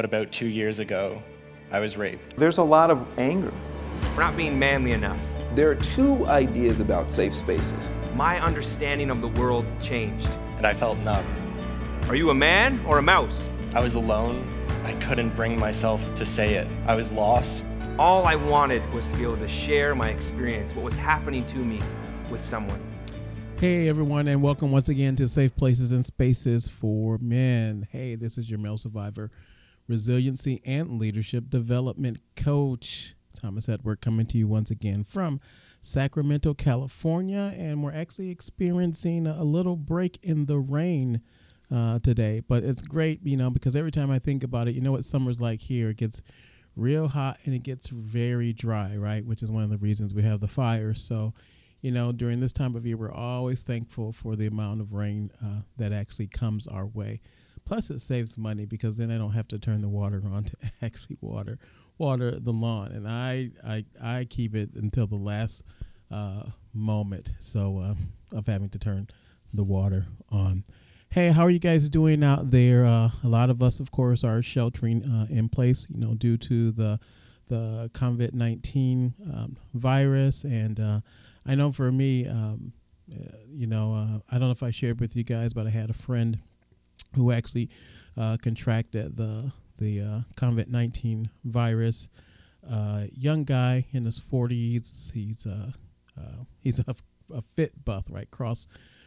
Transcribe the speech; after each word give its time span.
but 0.00 0.06
about 0.06 0.32
two 0.32 0.46
years 0.46 0.78
ago, 0.78 1.22
I 1.70 1.78
was 1.78 1.98
raped. 1.98 2.34
There's 2.38 2.56
a 2.56 2.62
lot 2.62 2.90
of 2.90 3.06
anger. 3.18 3.52
For 4.14 4.20
not 4.20 4.34
being 4.34 4.58
manly 4.58 4.92
enough. 4.92 5.18
There 5.54 5.68
are 5.70 5.74
two 5.74 6.24
ideas 6.24 6.80
about 6.80 7.06
safe 7.06 7.34
spaces. 7.34 7.92
My 8.14 8.40
understanding 8.40 9.10
of 9.10 9.20
the 9.20 9.28
world 9.28 9.66
changed. 9.82 10.26
And 10.56 10.66
I 10.66 10.72
felt 10.72 10.96
numb. 11.00 11.26
Are 12.08 12.14
you 12.14 12.30
a 12.30 12.34
man 12.34 12.82
or 12.86 12.96
a 12.96 13.02
mouse? 13.02 13.50
I 13.74 13.80
was 13.80 13.94
alone. 13.94 14.42
I 14.84 14.94
couldn't 14.94 15.36
bring 15.36 15.60
myself 15.60 16.14
to 16.14 16.24
say 16.24 16.54
it. 16.54 16.66
I 16.86 16.94
was 16.94 17.12
lost. 17.12 17.66
All 17.98 18.24
I 18.24 18.36
wanted 18.36 18.82
was 18.94 19.06
to 19.08 19.16
be 19.18 19.24
able 19.24 19.36
to 19.36 19.48
share 19.48 19.94
my 19.94 20.08
experience, 20.08 20.74
what 20.74 20.82
was 20.82 20.94
happening 20.94 21.46
to 21.48 21.56
me, 21.56 21.82
with 22.30 22.42
someone. 22.42 22.80
Hey 23.58 23.90
everyone, 23.90 24.26
and 24.28 24.40
welcome 24.40 24.72
once 24.72 24.88
again 24.88 25.16
to 25.16 25.28
Safe 25.28 25.54
Places 25.54 25.92
and 25.92 26.06
Spaces 26.06 26.70
for 26.70 27.18
Men. 27.18 27.86
Hey, 27.90 28.14
this 28.14 28.38
is 28.38 28.48
your 28.48 28.58
male 28.58 28.78
survivor, 28.78 29.30
resiliency 29.90 30.62
and 30.64 30.98
leadership 30.98 31.50
development 31.50 32.20
coach, 32.36 33.14
Thomas 33.34 33.68
Edward, 33.68 34.00
coming 34.00 34.24
to 34.26 34.38
you 34.38 34.46
once 34.46 34.70
again 34.70 35.02
from 35.02 35.40
Sacramento, 35.80 36.54
California. 36.54 37.52
And 37.56 37.82
we're 37.82 37.92
actually 37.92 38.30
experiencing 38.30 39.26
a 39.26 39.42
little 39.42 39.76
break 39.76 40.18
in 40.22 40.46
the 40.46 40.58
rain 40.58 41.20
uh, 41.74 41.98
today, 41.98 42.40
but 42.46 42.62
it's 42.62 42.82
great, 42.82 43.20
you 43.24 43.36
know, 43.36 43.50
because 43.50 43.76
every 43.76 43.90
time 43.90 44.10
I 44.10 44.18
think 44.18 44.42
about 44.44 44.68
it, 44.68 44.74
you 44.74 44.80
know 44.80 44.92
what 44.92 45.04
summer's 45.04 45.40
like 45.40 45.60
here. 45.60 45.90
It 45.90 45.96
gets 45.98 46.22
real 46.76 47.08
hot 47.08 47.38
and 47.44 47.54
it 47.54 47.62
gets 47.62 47.88
very 47.88 48.52
dry, 48.52 48.96
right? 48.96 49.24
Which 49.24 49.42
is 49.42 49.50
one 49.50 49.64
of 49.64 49.70
the 49.70 49.78
reasons 49.78 50.14
we 50.14 50.22
have 50.22 50.40
the 50.40 50.48
fire. 50.48 50.94
So, 50.94 51.34
you 51.80 51.90
know, 51.90 52.12
during 52.12 52.40
this 52.40 52.52
time 52.52 52.76
of 52.76 52.86
year, 52.86 52.96
we're 52.96 53.12
always 53.12 53.62
thankful 53.62 54.12
for 54.12 54.36
the 54.36 54.46
amount 54.46 54.80
of 54.80 54.92
rain 54.92 55.30
uh, 55.44 55.62
that 55.76 55.92
actually 55.92 56.28
comes 56.28 56.66
our 56.66 56.86
way. 56.86 57.20
Plus, 57.70 57.88
it 57.88 58.00
saves 58.00 58.36
money 58.36 58.64
because 58.64 58.96
then 58.96 59.12
I 59.12 59.16
don't 59.16 59.30
have 59.30 59.46
to 59.46 59.58
turn 59.60 59.80
the 59.80 59.88
water 59.88 60.20
on 60.32 60.42
to 60.42 60.56
actually 60.82 61.18
water 61.20 61.56
water 61.98 62.32
the 62.32 62.52
lawn, 62.52 62.90
and 62.90 63.06
I 63.06 63.52
I, 63.64 63.84
I 64.02 64.24
keep 64.24 64.56
it 64.56 64.70
until 64.74 65.06
the 65.06 65.14
last 65.14 65.62
uh, 66.10 66.46
moment 66.74 67.30
so 67.38 67.78
uh, 67.78 68.36
of 68.36 68.48
having 68.48 68.70
to 68.70 68.78
turn 68.80 69.06
the 69.54 69.62
water 69.62 70.08
on. 70.32 70.64
Hey, 71.10 71.30
how 71.30 71.44
are 71.44 71.50
you 71.50 71.60
guys 71.60 71.88
doing 71.88 72.24
out 72.24 72.50
there? 72.50 72.84
Uh, 72.84 73.10
a 73.22 73.28
lot 73.28 73.50
of 73.50 73.62
us, 73.62 73.78
of 73.78 73.92
course, 73.92 74.24
are 74.24 74.42
sheltering 74.42 75.04
uh, 75.04 75.28
in 75.30 75.48
place, 75.48 75.86
you 75.94 76.00
know, 76.00 76.14
due 76.14 76.38
to 76.38 76.72
the 76.72 76.98
the 77.46 77.88
COVID 77.94 78.34
nineteen 78.34 79.14
um, 79.32 79.56
virus, 79.74 80.42
and 80.42 80.80
uh, 80.80 81.00
I 81.46 81.54
know 81.54 81.70
for 81.70 81.92
me, 81.92 82.26
um, 82.26 82.72
uh, 83.14 83.36
you 83.48 83.68
know, 83.68 84.20
I 84.28 84.38
don't 84.38 84.48
know 84.48 84.50
if 84.50 84.64
I 84.64 84.72
shared 84.72 84.98
with 84.98 85.14
you 85.14 85.22
guys, 85.22 85.54
but 85.54 85.68
I 85.68 85.70
had 85.70 85.88
a 85.88 85.92
friend 85.92 86.40
who 87.14 87.32
actually 87.32 87.68
uh, 88.16 88.36
contracted 88.42 89.16
the 89.16 89.52
the 89.78 90.00
uh, 90.00 90.20
COVID 90.36 90.68
nineteen 90.68 91.30
virus. 91.44 92.08
Uh, 92.68 93.04
young 93.16 93.44
guy 93.44 93.86
in 93.92 94.04
his 94.04 94.18
forties. 94.18 95.12
He's 95.14 95.46
uh, 95.46 95.72
uh, 96.18 96.44
he's 96.58 96.78
a, 96.80 96.94
a 97.34 97.40
fit 97.40 97.84
buff, 97.84 98.06
right? 98.10 98.30
Cross 98.30 98.66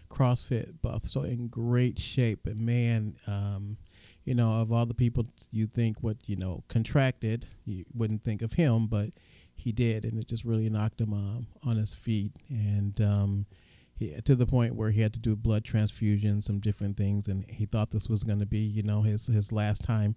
CrossFit 0.10 0.82
buff, 0.82 1.06
so 1.06 1.24
in 1.24 1.48
great 1.48 2.00
shape. 2.00 2.46
And 2.46 2.62
man, 2.62 3.16
um, 3.28 3.78
you 4.24 4.36
know, 4.36 4.62
of 4.62 4.72
all 4.72 4.86
the 4.86 4.94
people 4.94 5.26
you 5.52 5.68
think 5.68 6.02
would 6.04 6.20
you 6.26 6.36
know 6.36 6.64
contracted, 6.68 7.46
you 7.66 7.86
wouldn't 7.94 8.24
think 8.24 8.42
of 8.42 8.54
him, 8.54 8.88
but 8.88 9.10
he 9.56 9.72
did, 9.72 10.06
and 10.06 10.20
it 10.20 10.28
just 10.28 10.46
really 10.46 10.70
knocked 10.70 11.02
him 11.02 11.14
um, 11.14 11.48
on 11.64 11.78
his 11.78 11.96
feet, 11.96 12.32
and 12.50 13.00
um, 13.02 13.46
he, 13.96 14.20
to 14.22 14.36
the 14.36 14.46
point 14.46 14.76
where 14.76 14.92
he 14.92 15.02
had 15.02 15.14
to 15.14 15.20
do 15.20 15.36
blood 15.36 15.64
transfusions, 15.64 16.44
some 16.44 16.60
different 16.60 16.98
things, 16.98 17.28
and 17.28 17.46
he 17.50 17.66
thought 17.66 17.92
this 17.92 18.10
was 18.10 18.24
going 18.24 18.40
to 18.40 18.46
be, 18.46 18.60
you 18.60 18.84
know, 18.84 19.02
his 19.02 19.28
his 19.28 19.52
last 19.52 19.84
time, 19.84 20.16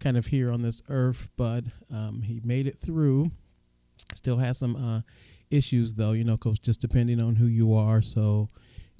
kind 0.00 0.16
of 0.16 0.26
here 0.26 0.50
on 0.50 0.62
this 0.62 0.82
earth. 0.88 1.30
But 1.36 1.64
um, 1.92 2.22
he 2.22 2.40
made 2.44 2.66
it 2.66 2.78
through. 2.78 3.30
Still 4.12 4.38
has 4.38 4.58
some 4.58 4.76
uh, 4.76 5.00
issues 5.50 5.94
though, 5.94 6.12
you 6.12 6.24
know, 6.24 6.36
cause 6.36 6.58
just 6.58 6.80
depending 6.80 7.20
on 7.20 7.36
who 7.36 7.46
you 7.46 7.74
are. 7.74 8.02
So 8.02 8.50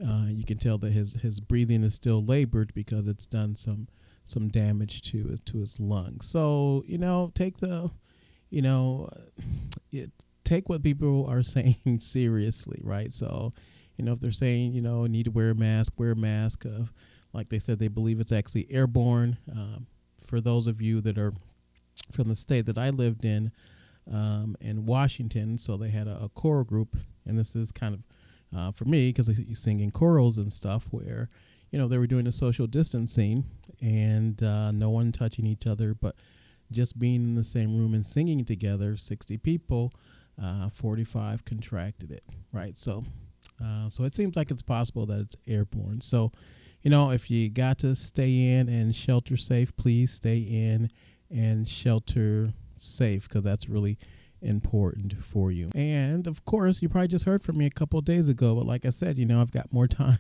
uh, 0.05 0.27
you 0.29 0.45
can 0.45 0.59
tell 0.59 0.79
that 0.79 0.93
his 0.93 1.15
his 1.15 1.41
breathing 1.41 1.85
is 1.85 1.95
still 1.95 2.25
labored 2.25 2.73
because 2.75 3.07
it's 3.07 3.27
done 3.27 3.55
some 3.57 3.89
some 4.25 4.49
damage 4.49 5.03
to 5.11 5.37
to 5.37 5.59
his 5.59 5.79
lungs. 5.79 6.27
So 6.27 6.83
you 6.87 6.99
know, 6.99 7.31
take 7.35 7.59
the 7.59 7.91
you 8.55 8.63
know, 8.63 9.09
it, 9.91 10.13
take 10.45 10.69
what 10.69 10.83
people 10.83 11.27
are 11.27 11.43
saying 11.57 11.99
seriously, 11.99 12.81
right? 12.85 13.13
So, 13.13 13.53
you 13.97 14.05
know, 14.05 14.13
if 14.13 14.21
they're 14.21 14.33
saying, 14.33 14.73
you 14.73 14.81
know, 14.81 15.07
need 15.07 15.25
to 15.25 15.31
wear 15.31 15.51
a 15.51 15.55
mask, 15.55 15.95
wear 15.97 16.13
a 16.13 16.17
mask. 16.17 16.65
Of, 16.65 16.93
like 17.33 17.49
they 17.49 17.59
said, 17.59 17.79
they 17.79 17.89
believe 17.89 18.21
it's 18.21 18.33
actually 18.33 18.67
airborne. 18.71 19.39
Um, 19.51 19.87
for 20.19 20.41
those 20.41 20.67
of 20.67 20.81
you 20.81 21.01
that 21.03 21.19
are 21.19 21.33
from 22.11 22.29
the 22.29 22.37
state 22.37 22.67
that 22.67 22.79
I 22.79 22.91
lived 22.91 23.25
in, 23.25 23.53
um, 24.11 24.57
in 24.61 24.87
Washington, 24.87 25.59
so 25.59 25.77
they 25.77 25.91
had 25.91 26.07
a, 26.07 26.25
a 26.25 26.29
choral 26.29 26.65
group, 26.65 26.97
and 27.25 27.39
this 27.39 27.57
is 27.57 27.73
kind 27.73 27.95
of 27.95 28.05
uh, 28.57 28.71
for 28.71 28.85
me 28.85 29.09
because 29.09 29.29
you 29.39 29.55
sing 29.55 29.81
in 29.81 29.91
chorals 29.91 30.39
and 30.39 30.53
stuff 30.53 30.87
where, 30.91 31.29
you 31.71 31.79
know, 31.79 31.89
they 31.89 31.99
were 31.99 32.07
doing 32.07 32.27
a 32.27 32.33
social 32.33 32.67
distancing 32.67 33.45
and 33.81 34.43
uh, 34.43 34.71
no 34.71 34.91
one 34.91 35.11
touching 35.11 35.47
each 35.47 35.67
other, 35.67 35.95
but 35.95 36.15
just 36.71 36.99
being 36.99 37.17
in 37.17 37.35
the 37.35 37.45
same 37.45 37.77
room 37.77 37.95
and 37.95 38.07
singing 38.07 38.45
together, 38.45 38.97
60 38.97 39.39
people, 39.39 39.93
uh, 40.41 40.69
45 40.69 41.45
contracted 41.45 42.11
it, 42.11 42.25
right? 42.53 42.77
So, 42.79 43.05
uh, 43.63 43.89
so 43.89 44.05
it 44.05 44.15
seems 44.15 44.37
like 44.37 44.51
it's 44.51 44.63
possible 44.63 45.07
that 45.07 45.21
it's 45.21 45.37
airborne. 45.47 46.01
So, 46.01 46.33
you 46.83 46.91
know, 46.91 47.11
if 47.11 47.31
you 47.31 47.49
got 47.49 47.79
to 47.79 47.95
stay 47.95 48.53
in 48.55 48.69
and 48.69 48.95
shelter 48.95 49.37
safe, 49.37 49.77
please 49.77 50.13
stay 50.13 50.39
in 50.39 50.91
and 51.31 51.69
shelter 51.69 52.53
safe 52.77 53.29
because 53.29 53.45
that's 53.45 53.69
really 53.69 53.99
important 54.45 55.23
for 55.25 55.51
you. 55.51 55.71
And 55.75 56.27
of 56.27 56.45
course, 56.45 56.83
you 56.83 56.89
probably 56.89 57.09
just 57.09 57.25
heard 57.25 57.43
from 57.43 57.57
me 57.59 57.67
a 57.67 57.71
couple 57.71 58.01
days 58.01 58.29
ago, 58.29 58.55
but 58.55 58.67
like 58.67 58.85
I 58.85 58.91
said, 58.91 59.17
you 59.17 59.25
know, 59.25 59.41
I've 59.41 59.51
got 59.51 59.73
more 59.73 59.89
time, 59.89 60.19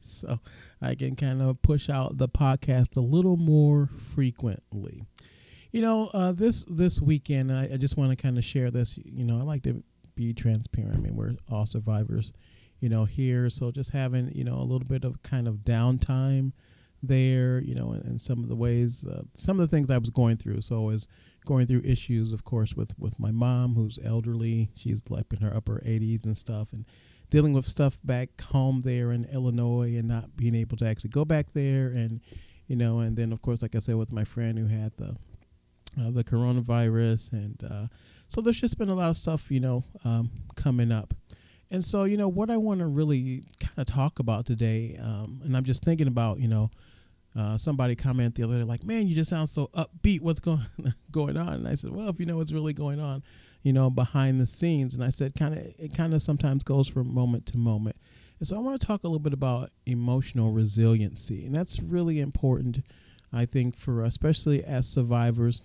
so 0.00 0.38
I 0.80 0.94
can 0.94 1.16
kind 1.16 1.42
of 1.42 1.60
push 1.62 1.90
out 1.90 2.18
the 2.18 2.28
podcast 2.28 2.96
a 2.96 3.00
little 3.00 3.36
more 3.36 3.90
frequently. 3.98 5.02
You 5.72 5.82
know, 5.82 6.10
uh, 6.14 6.30
this 6.32 6.64
this 6.68 7.00
weekend, 7.00 7.50
I, 7.50 7.70
I 7.74 7.76
just 7.76 7.96
want 7.96 8.10
to 8.10 8.16
kind 8.16 8.38
of 8.38 8.44
share 8.44 8.70
this. 8.70 8.96
You 9.04 9.24
know, 9.24 9.38
I 9.38 9.42
like 9.42 9.64
to 9.64 9.82
be 10.14 10.32
transparent. 10.32 10.96
I 10.96 11.00
mean, 11.00 11.16
we're 11.16 11.34
all 11.50 11.66
survivors, 11.66 12.32
you 12.84 12.90
know, 12.90 13.06
here. 13.06 13.48
So 13.48 13.70
just 13.70 13.92
having 13.92 14.30
you 14.34 14.44
know 14.44 14.56
a 14.56 14.68
little 14.68 14.86
bit 14.86 15.04
of 15.04 15.22
kind 15.22 15.48
of 15.48 15.64
downtime 15.64 16.52
there, 17.02 17.58
you 17.60 17.74
know, 17.74 17.92
and, 17.92 18.04
and 18.04 18.20
some 18.20 18.40
of 18.42 18.50
the 18.50 18.54
ways, 18.54 19.06
uh, 19.06 19.22
some 19.32 19.58
of 19.58 19.66
the 19.66 19.74
things 19.74 19.90
I 19.90 19.96
was 19.96 20.10
going 20.10 20.36
through. 20.36 20.60
So 20.60 20.82
I 20.82 20.86
was 20.88 21.08
going 21.46 21.66
through 21.66 21.80
issues, 21.82 22.34
of 22.34 22.44
course, 22.44 22.74
with 22.74 22.94
with 22.98 23.18
my 23.18 23.30
mom 23.30 23.74
who's 23.74 23.98
elderly. 24.04 24.68
She's 24.74 25.00
like 25.08 25.32
in 25.32 25.40
her 25.40 25.56
upper 25.56 25.80
80s 25.82 26.26
and 26.26 26.36
stuff, 26.36 26.74
and 26.74 26.84
dealing 27.30 27.54
with 27.54 27.66
stuff 27.66 27.96
back 28.04 28.38
home 28.42 28.82
there 28.82 29.12
in 29.12 29.24
Illinois 29.32 29.96
and 29.96 30.06
not 30.06 30.36
being 30.36 30.54
able 30.54 30.76
to 30.76 30.86
actually 30.86 31.10
go 31.10 31.24
back 31.24 31.54
there 31.54 31.86
and 31.86 32.20
you 32.66 32.76
know 32.76 33.00
and 33.00 33.16
then 33.16 33.32
of 33.32 33.40
course 33.40 33.62
like 33.62 33.74
I 33.74 33.78
said 33.78 33.96
with 33.96 34.12
my 34.12 34.24
friend 34.24 34.58
who 34.58 34.66
had 34.66 34.92
the 34.98 35.16
uh, 36.00 36.10
the 36.10 36.24
coronavirus, 36.24 37.32
and 37.32 37.62
uh, 37.64 37.86
so 38.28 38.40
there's 38.40 38.60
just 38.60 38.78
been 38.78 38.88
a 38.88 38.94
lot 38.94 39.10
of 39.10 39.16
stuff, 39.16 39.50
you 39.50 39.60
know, 39.60 39.84
um, 40.04 40.30
coming 40.56 40.90
up. 40.90 41.14
And 41.74 41.84
so, 41.84 42.04
you 42.04 42.16
know, 42.16 42.28
what 42.28 42.50
I 42.50 42.56
want 42.56 42.78
to 42.78 42.86
really 42.86 43.42
kind 43.58 43.78
of 43.78 43.86
talk 43.86 44.20
about 44.20 44.46
today, 44.46 44.96
um, 45.02 45.40
and 45.42 45.56
I'm 45.56 45.64
just 45.64 45.84
thinking 45.84 46.06
about, 46.06 46.38
you 46.38 46.46
know, 46.46 46.70
uh, 47.36 47.56
somebody 47.56 47.96
commented 47.96 48.36
the 48.36 48.44
other 48.44 48.58
day, 48.58 48.62
like, 48.62 48.84
"Man, 48.84 49.08
you 49.08 49.16
just 49.16 49.28
sound 49.28 49.48
so 49.48 49.70
upbeat. 49.74 50.20
What's 50.20 50.38
going 50.38 50.64
going 51.10 51.36
on?" 51.36 51.54
And 51.54 51.66
I 51.66 51.74
said, 51.74 51.90
"Well, 51.90 52.08
if 52.08 52.20
you 52.20 52.26
know 52.26 52.36
what's 52.36 52.52
really 52.52 52.74
going 52.74 53.00
on, 53.00 53.24
you 53.64 53.72
know, 53.72 53.90
behind 53.90 54.40
the 54.40 54.46
scenes." 54.46 54.94
And 54.94 55.02
I 55.02 55.08
said, 55.08 55.34
"Kind 55.34 55.54
of, 55.54 55.64
it 55.76 55.92
kind 55.96 56.14
of 56.14 56.22
sometimes 56.22 56.62
goes 56.62 56.86
from 56.86 57.12
moment 57.12 57.44
to 57.46 57.58
moment." 57.58 57.96
And 58.38 58.46
so 58.46 58.54
I 58.54 58.60
want 58.60 58.80
to 58.80 58.86
talk 58.86 59.02
a 59.02 59.08
little 59.08 59.18
bit 59.18 59.32
about 59.32 59.70
emotional 59.84 60.52
resiliency, 60.52 61.44
and 61.44 61.52
that's 61.52 61.80
really 61.80 62.20
important, 62.20 62.84
I 63.32 63.46
think, 63.46 63.76
for 63.76 64.04
especially 64.04 64.62
as 64.62 64.86
survivors 64.86 65.60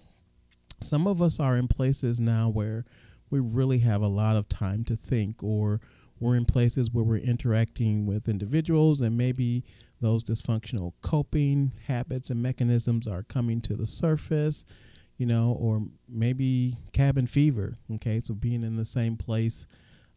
some 0.81 1.07
of 1.07 1.21
us 1.21 1.39
are 1.39 1.57
in 1.57 1.67
places 1.67 2.19
now 2.19 2.49
where 2.49 2.85
we 3.29 3.39
really 3.39 3.79
have 3.79 4.01
a 4.01 4.07
lot 4.07 4.35
of 4.35 4.49
time 4.49 4.83
to 4.85 4.95
think, 4.95 5.43
or 5.43 5.81
we're 6.19 6.35
in 6.35 6.45
places 6.45 6.91
where 6.91 7.03
we're 7.03 7.17
interacting 7.17 8.05
with 8.05 8.27
individuals 8.27 9.01
and 9.01 9.17
maybe 9.17 9.63
those 10.01 10.23
dysfunctional 10.23 10.93
coping 11.01 11.73
habits 11.87 12.29
and 12.29 12.41
mechanisms 12.41 13.07
are 13.07 13.23
coming 13.23 13.61
to 13.61 13.75
the 13.75 13.87
surface, 13.87 14.65
you 15.17 15.25
know, 15.25 15.57
or 15.59 15.83
maybe 16.07 16.77
cabin 16.93 17.27
fever. 17.27 17.77
Okay, 17.95 18.19
so 18.19 18.33
being 18.33 18.63
in 18.63 18.75
the 18.75 18.85
same 18.85 19.17
place 19.17 19.67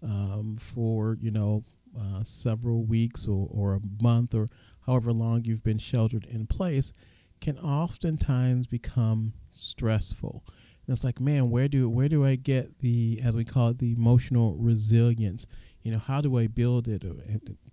um, 0.02 0.56
for, 0.58 1.16
you 1.20 1.30
know, 1.30 1.64
uh, 1.98 2.22
several 2.22 2.84
weeks 2.84 3.28
or, 3.28 3.48
or 3.50 3.74
a 3.74 3.80
month 4.02 4.34
or 4.34 4.48
however 4.86 5.12
long 5.12 5.44
you've 5.44 5.62
been 5.64 5.78
sheltered 5.78 6.24
in 6.24 6.46
place 6.46 6.92
can 7.40 7.58
oftentimes 7.58 8.66
become 8.66 9.34
stressful. 9.50 10.44
And 10.86 10.94
it's 10.94 11.04
like, 11.04 11.20
man, 11.20 11.50
where 11.50 11.68
do 11.68 11.88
where 11.88 12.08
do 12.08 12.24
I 12.24 12.36
get 12.36 12.80
the 12.80 13.20
as 13.22 13.36
we 13.36 13.44
call 13.44 13.68
it 13.68 13.78
the 13.78 13.92
emotional 13.92 14.56
resilience? 14.56 15.46
You 15.82 15.92
know, 15.92 15.98
how 15.98 16.20
do 16.20 16.38
I 16.38 16.46
build 16.46 16.88
it 16.88 17.04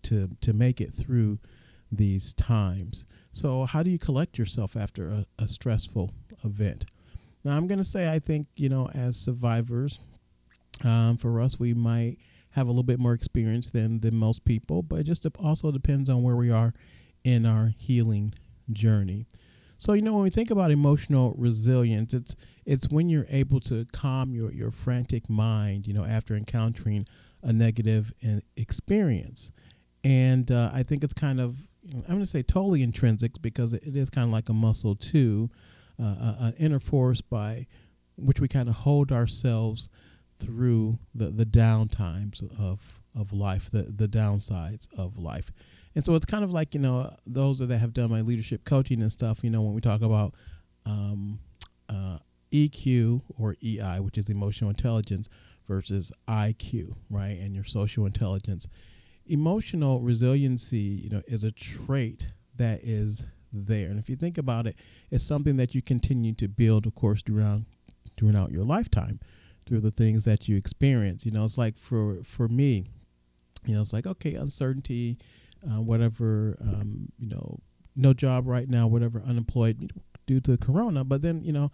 to 0.03 0.29
to 0.41 0.53
make 0.53 0.81
it 0.81 0.93
through 0.93 1.39
these 1.91 2.33
times? 2.33 3.05
So, 3.31 3.65
how 3.65 3.83
do 3.83 3.91
you 3.91 3.99
collect 3.99 4.37
yourself 4.37 4.75
after 4.75 5.09
a, 5.09 5.25
a 5.37 5.47
stressful 5.47 6.11
event. 6.43 6.85
Now, 7.43 7.55
I'm 7.55 7.67
going 7.67 7.79
to 7.79 7.85
say, 7.85 8.11
I 8.11 8.19
think, 8.19 8.47
you 8.55 8.69
know, 8.69 8.89
as 8.93 9.17
survivors, 9.17 9.99
um, 10.83 11.17
for 11.17 11.41
us, 11.41 11.59
we 11.59 11.73
might 11.73 12.17
have 12.51 12.67
a 12.67 12.69
little 12.69 12.83
bit 12.83 12.99
more 12.99 13.13
experience 13.13 13.69
than, 13.69 13.99
than 13.99 14.15
most 14.15 14.43
people, 14.45 14.81
but 14.81 14.99
it 14.99 15.03
just 15.03 15.25
also 15.39 15.71
depends 15.71 16.09
on 16.09 16.23
where 16.23 16.35
we 16.35 16.51
are 16.51 16.73
in 17.23 17.45
our 17.45 17.73
healing 17.77 18.33
journey. 18.71 19.25
So, 19.77 19.93
you 19.93 20.01
know, 20.01 20.13
when 20.13 20.23
we 20.23 20.29
think 20.29 20.51
about 20.51 20.71
emotional 20.71 21.35
resilience, 21.37 22.13
it's 22.13 22.35
it's 22.65 22.89
when 22.89 23.09
you're 23.09 23.25
able 23.29 23.61
to 23.61 23.85
calm 23.93 24.33
your, 24.33 24.51
your 24.51 24.71
frantic 24.71 25.29
mind, 25.29 25.87
you 25.87 25.93
know, 25.93 26.03
after 26.03 26.35
encountering 26.35 27.07
a 27.41 27.53
negative 27.53 28.13
experience. 28.55 29.51
And 30.03 30.51
uh, 30.51 30.71
I 30.73 30.83
think 30.83 31.03
it's 31.03 31.13
kind 31.13 31.39
of, 31.39 31.57
I'm 31.93 32.01
going 32.01 32.19
to 32.19 32.25
say 32.25 32.43
totally 32.43 32.83
intrinsic 32.83 33.41
because 33.41 33.73
it 33.73 33.95
is 33.95 34.09
kind 34.09 34.25
of 34.25 34.31
like 34.31 34.49
a 34.49 34.53
muscle 34.53 34.95
too, 34.95 35.49
uh, 36.01 36.35
an 36.39 36.53
inner 36.59 36.79
force 36.79 37.21
by 37.21 37.67
which 38.15 38.39
we 38.39 38.47
kind 38.47 38.69
of 38.69 38.75
hold 38.75 39.11
ourselves 39.11 39.89
through 40.35 40.99
the, 41.13 41.29
the 41.29 41.45
down 41.45 41.87
times 41.87 42.43
of, 42.57 43.01
of 43.15 43.33
life, 43.33 43.69
the, 43.69 43.83
the 43.83 44.07
downsides 44.07 44.87
of 44.97 45.17
life. 45.17 45.51
And 45.95 46.03
so 46.03 46.15
it's 46.15 46.25
kind 46.25 46.43
of 46.43 46.51
like, 46.51 46.73
you 46.73 46.79
know, 46.79 47.13
those 47.25 47.59
that 47.59 47.75
have 47.75 47.93
done 47.93 48.09
my 48.09 48.21
leadership 48.21 48.63
coaching 48.63 49.01
and 49.01 49.11
stuff, 49.11 49.43
you 49.43 49.49
know, 49.49 49.61
when 49.61 49.73
we 49.73 49.81
talk 49.81 50.01
about 50.01 50.33
um, 50.85 51.39
uh, 51.89 52.19
EQ 52.51 53.21
or 53.37 53.55
EI, 53.63 53.99
which 53.99 54.17
is 54.17 54.29
emotional 54.29 54.69
intelligence, 54.69 55.29
versus 55.69 56.11
IQ, 56.27 56.95
right? 57.11 57.37
And 57.39 57.53
your 57.53 57.63
social 57.63 58.07
intelligence. 58.07 58.67
Emotional 59.27 60.01
resiliency, 60.01 60.99
you 61.03 61.09
know, 61.09 61.21
is 61.27 61.43
a 61.43 61.51
trait 61.51 62.27
that 62.55 62.79
is 62.83 63.27
there. 63.53 63.87
And 63.87 63.99
if 63.99 64.09
you 64.09 64.15
think 64.15 64.39
about 64.39 64.65
it, 64.65 64.75
it's 65.11 65.23
something 65.23 65.57
that 65.57 65.75
you 65.75 65.83
continue 65.83 66.33
to 66.33 66.47
build, 66.47 66.87
of 66.87 66.95
course, 66.95 67.21
throughout 67.21 67.61
throughout 68.17 68.51
your 68.51 68.65
lifetime, 68.65 69.19
through 69.65 69.79
the 69.79 69.91
things 69.91 70.25
that 70.25 70.49
you 70.49 70.57
experience. 70.57 71.25
You 71.25 71.31
know, 71.31 71.45
it's 71.45 71.57
like 71.57 71.77
for 71.77 72.23
for 72.23 72.47
me, 72.47 72.89
you 73.63 73.75
know, 73.75 73.81
it's 73.81 73.93
like 73.93 74.07
okay, 74.07 74.33
uncertainty, 74.33 75.19
uh, 75.63 75.81
whatever, 75.81 76.57
um, 76.61 77.11
you 77.19 77.27
know, 77.29 77.59
no 77.95 78.13
job 78.13 78.47
right 78.47 78.67
now, 78.67 78.87
whatever, 78.87 79.21
unemployed 79.21 79.91
due 80.25 80.39
to 80.41 80.57
Corona. 80.57 81.03
But 81.03 81.21
then, 81.21 81.43
you 81.43 81.53
know, 81.53 81.71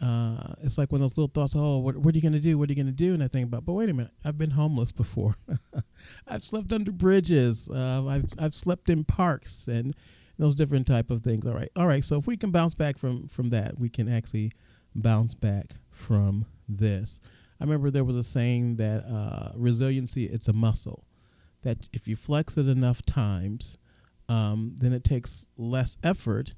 uh, 0.00 0.54
it's 0.62 0.78
like 0.78 0.90
when 0.92 1.00
those 1.00 1.18
little 1.18 1.30
thoughts, 1.32 1.54
oh, 1.56 1.78
what, 1.78 1.96
what 1.96 2.14
are 2.14 2.18
you 2.18 2.22
going 2.22 2.32
to 2.32 2.40
do? 2.40 2.56
What 2.56 2.68
are 2.68 2.72
you 2.72 2.76
going 2.76 2.86
to 2.86 2.92
do? 2.92 3.12
And 3.12 3.22
I 3.22 3.28
think 3.28 3.46
about, 3.46 3.66
but 3.66 3.74
wait 3.74 3.90
a 3.90 3.94
minute, 3.94 4.12
I've 4.24 4.38
been 4.38 4.52
homeless 4.52 4.92
before. 4.92 5.36
I've 6.28 6.42
slept 6.42 6.72
under 6.72 6.90
bridges. 6.90 7.68
Uh, 7.68 8.06
I've, 8.08 8.32
I've 8.38 8.54
slept 8.54 8.88
in 8.88 9.04
parks 9.04 9.68
and 9.68 9.94
those 10.38 10.54
different 10.54 10.86
type 10.86 11.10
of 11.10 11.22
things. 11.22 11.46
All 11.46 11.52
right. 11.52 11.70
All 11.76 11.86
right. 11.86 12.02
So 12.02 12.18
if 12.18 12.26
we 12.26 12.36
can 12.36 12.50
bounce 12.50 12.74
back 12.74 12.96
from, 12.96 13.28
from 13.28 13.50
that, 13.50 13.78
we 13.78 13.90
can 13.90 14.08
actually 14.08 14.52
bounce 14.94 15.34
back 15.34 15.74
from 15.90 16.46
this. 16.66 17.20
I 17.60 17.64
remember 17.64 17.90
there 17.90 18.04
was 18.04 18.16
a 18.16 18.22
saying 18.22 18.76
that 18.76 19.04
uh, 19.04 19.52
resiliency, 19.54 20.24
it's 20.24 20.48
a 20.48 20.54
muscle 20.54 21.04
that 21.62 21.90
if 21.92 22.08
you 22.08 22.16
flex 22.16 22.56
it 22.56 22.68
enough 22.68 23.02
times, 23.02 23.76
um, 24.30 24.76
then 24.78 24.94
it 24.94 25.04
takes 25.04 25.48
less 25.58 25.96
effort 26.02 26.54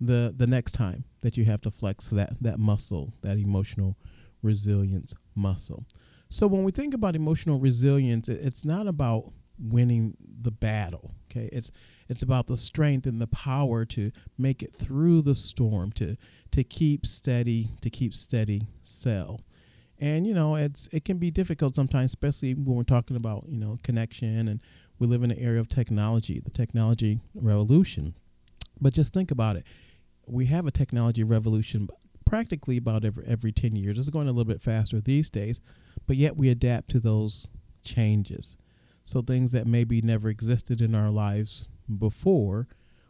the 0.00 0.32
the 0.34 0.46
next 0.46 0.72
time 0.72 1.04
that 1.20 1.36
you 1.36 1.44
have 1.44 1.60
to 1.62 1.70
flex 1.70 2.08
that 2.08 2.42
that 2.42 2.58
muscle, 2.58 3.12
that 3.22 3.38
emotional 3.38 3.96
resilience 4.42 5.14
muscle. 5.34 5.84
So 6.28 6.46
when 6.46 6.64
we 6.64 6.70
think 6.70 6.94
about 6.94 7.16
emotional 7.16 7.58
resilience, 7.58 8.28
it's 8.28 8.64
not 8.64 8.86
about 8.86 9.32
winning 9.58 10.16
the 10.42 10.50
battle. 10.50 11.14
Okay, 11.30 11.48
it's 11.52 11.70
it's 12.08 12.22
about 12.22 12.46
the 12.46 12.56
strength 12.56 13.06
and 13.06 13.20
the 13.20 13.26
power 13.26 13.84
to 13.84 14.10
make 14.38 14.62
it 14.62 14.74
through 14.74 15.22
the 15.22 15.34
storm, 15.34 15.92
to 15.92 16.16
to 16.52 16.64
keep 16.64 17.04
steady, 17.04 17.70
to 17.82 17.90
keep 17.90 18.14
steady 18.14 18.68
sail. 18.82 19.40
And 19.98 20.26
you 20.26 20.32
know, 20.32 20.54
it's 20.54 20.88
it 20.92 21.04
can 21.04 21.18
be 21.18 21.30
difficult 21.30 21.74
sometimes, 21.74 22.10
especially 22.12 22.54
when 22.54 22.76
we're 22.76 22.84
talking 22.84 23.16
about 23.16 23.44
you 23.48 23.58
know 23.58 23.78
connection 23.82 24.48
and 24.48 24.60
we 24.98 25.06
live 25.06 25.22
in 25.22 25.30
an 25.30 25.38
area 25.38 25.60
of 25.60 25.68
technology, 25.68 26.40
the 26.40 26.50
technology 26.50 27.20
revolution. 27.34 28.14
But 28.80 28.94
just 28.94 29.12
think 29.12 29.30
about 29.30 29.56
it 29.56 29.66
we 30.32 30.46
have 30.46 30.66
a 30.66 30.70
technology 30.70 31.22
revolution 31.22 31.88
practically 32.24 32.76
about 32.76 33.04
every, 33.04 33.24
every 33.26 33.52
10 33.52 33.74
years. 33.76 33.98
It's 33.98 34.08
going 34.08 34.28
a 34.28 34.32
little 34.32 34.50
bit 34.50 34.62
faster 34.62 35.00
these 35.00 35.30
days, 35.30 35.60
but 36.06 36.16
yet 36.16 36.36
we 36.36 36.48
adapt 36.48 36.88
to 36.90 37.00
those 37.00 37.48
changes. 37.82 38.56
So 39.04 39.22
things 39.22 39.52
that 39.52 39.66
maybe 39.66 40.00
never 40.00 40.28
existed 40.28 40.80
in 40.80 40.94
our 40.94 41.10
lives 41.10 41.68
before, 41.98 42.68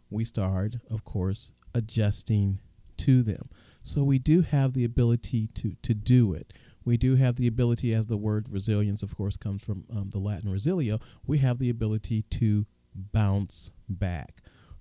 we 0.09 0.25
start, 0.25 0.77
of 0.91 1.05
course, 1.05 1.53
adjusting 1.75 2.61
to 2.99 3.23
them. 3.23 3.51
So 3.83 4.03
we 4.03 4.19
do 4.19 4.43
have 4.43 4.73
the 4.73 4.85
ability 4.85 5.49
to, 5.55 5.77
to 5.83 5.95
do 5.95 6.33
it. 6.33 6.53
We 6.85 6.97
do 6.97 7.17
have 7.17 7.37
the 7.37 7.47
ability, 7.47 7.93
as 7.93 8.07
the 8.07 8.17
word 8.17 8.49
resilience, 8.49 9.03
of 9.03 9.17
course, 9.17 9.37
comes 9.37 9.63
from 9.63 9.85
um, 9.95 10.11
the 10.11 10.19
Latin 10.19 10.51
resilio, 10.51 10.99
we 11.27 11.39
have 11.39 11.59
the 11.59 11.71
ability 11.71 12.23
to 12.23 12.67
bounce 12.95 13.71
back, 13.89 14.37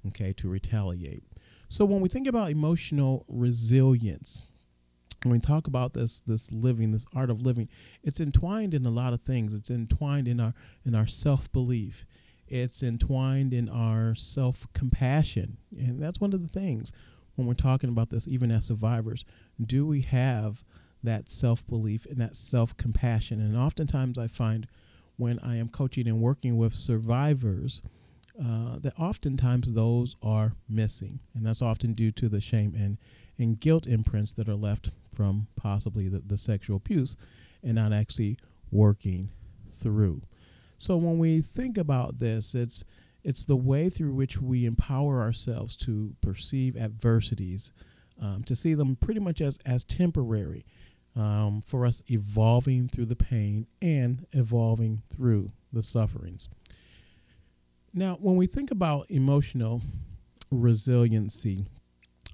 okay, 0.07 0.31
to 0.33 0.50
retaliate. 0.50 1.24
So 1.69 1.86
when 1.86 2.01
we 2.01 2.10
think 2.10 2.25
about 2.27 2.50
emotional 2.50 3.25
resilience, 3.27 4.48
when 5.24 5.33
we 5.33 5.39
talk 5.39 5.68
about 5.68 5.94
this 5.94 6.19
this 6.21 6.51
living, 6.51 6.92
this 6.92 7.06
art 7.13 7.30
of 7.30 7.44
living, 7.44 7.69
it's 8.04 8.19
entwined 8.19 8.74
in 8.74 8.88
a 8.88 8.89
lot 8.89 9.13
of 9.13 9.21
things. 9.21 9.54
It's 9.54 9.69
entwined 9.69 10.27
in 10.27 10.39
our 10.39 10.56
in 10.83 10.95
our 10.95 11.06
self 11.06 11.51
belief. 11.51 12.06
It's 12.48 12.81
entwined 12.81 13.54
in 13.54 13.69
our 13.69 14.16
self 14.16 14.68
compassion, 14.74 15.57
and 15.77 16.01
that's 16.01 16.19
one 16.19 16.33
of 16.33 16.42
the 16.42 16.48
things 16.48 16.92
when 17.36 17.48
we're 17.48 17.54
talking 17.54 17.89
about 17.92 18.10
this. 18.10 18.27
Even 18.27 18.50
as 18.50 18.65
survivors, 18.65 19.24
do 19.63 19.86
we 19.86 20.01
have 20.01 20.63
that 21.04 21.30
self 21.30 21.68
belief 21.68 22.07
and 22.07 22.18
that 22.18 22.36
self 22.36 22.75
compassion? 22.77 23.39
And 23.39 23.56
oftentimes, 23.56 24.18
I 24.18 24.25
find 24.25 24.65
when 25.18 25.38
I 25.39 25.57
am 25.57 25.69
coaching 25.69 26.07
and 26.07 26.19
working 26.19 26.57
with 26.57 26.74
survivors 26.74 27.83
uh, 28.39 28.80
that 28.80 28.97
oftentimes 28.97 29.74
those 29.74 30.15
are 30.21 30.53
missing, 30.68 31.19
and 31.33 31.45
that's 31.45 31.62
often 31.62 31.94
due 31.94 32.12
to 32.13 32.30
the 32.30 32.39
shame 32.39 32.74
and, 32.75 32.97
and 33.38 33.59
guilt 33.59 33.86
imprints 33.86 34.33
that 34.33 34.47
are 34.47 34.56
left 34.56 34.91
from 35.13 35.47
possibly 35.56 36.07
the, 36.07 36.19
the 36.19 36.38
sexual 36.38 36.77
abuse 36.77 37.18
and 37.62 37.75
not 37.75 37.91
actually 37.91 38.38
working 38.71 39.30
through. 39.69 40.21
So 40.77 40.95
when 40.95 41.18
we 41.18 41.41
think 41.41 41.77
about 41.77 42.19
this, 42.19 42.56
it's 42.56 42.86
it's 43.21 43.44
the 43.44 43.57
way 43.57 43.89
through 43.89 44.13
which 44.13 44.41
we 44.41 44.65
empower 44.65 45.19
ourselves 45.19 45.75
to 45.75 46.15
perceive 46.21 46.77
adversities, 46.77 47.74
um, 48.21 48.44
to 48.45 48.56
see 48.56 48.74
them 48.74 48.95
pretty 48.95 49.19
much 49.19 49.41
as 49.41 49.59
as 49.65 49.83
temporary, 49.83 50.65
um, 51.17 51.62
for 51.62 51.86
us 51.86 52.01
evolving 52.08 52.88
through 52.88 53.05
the 53.05 53.15
pain 53.15 53.67
and 53.81 54.25
evolving 54.31 55.01
through 55.10 55.51
the 55.74 55.84
sufferings. 55.84 56.48
Now, 57.93 58.15
when 58.15 58.36
we 58.36 58.48
think 58.48 58.72
about 58.72 59.10
emotional 59.10 59.81
resiliency, 60.51 61.65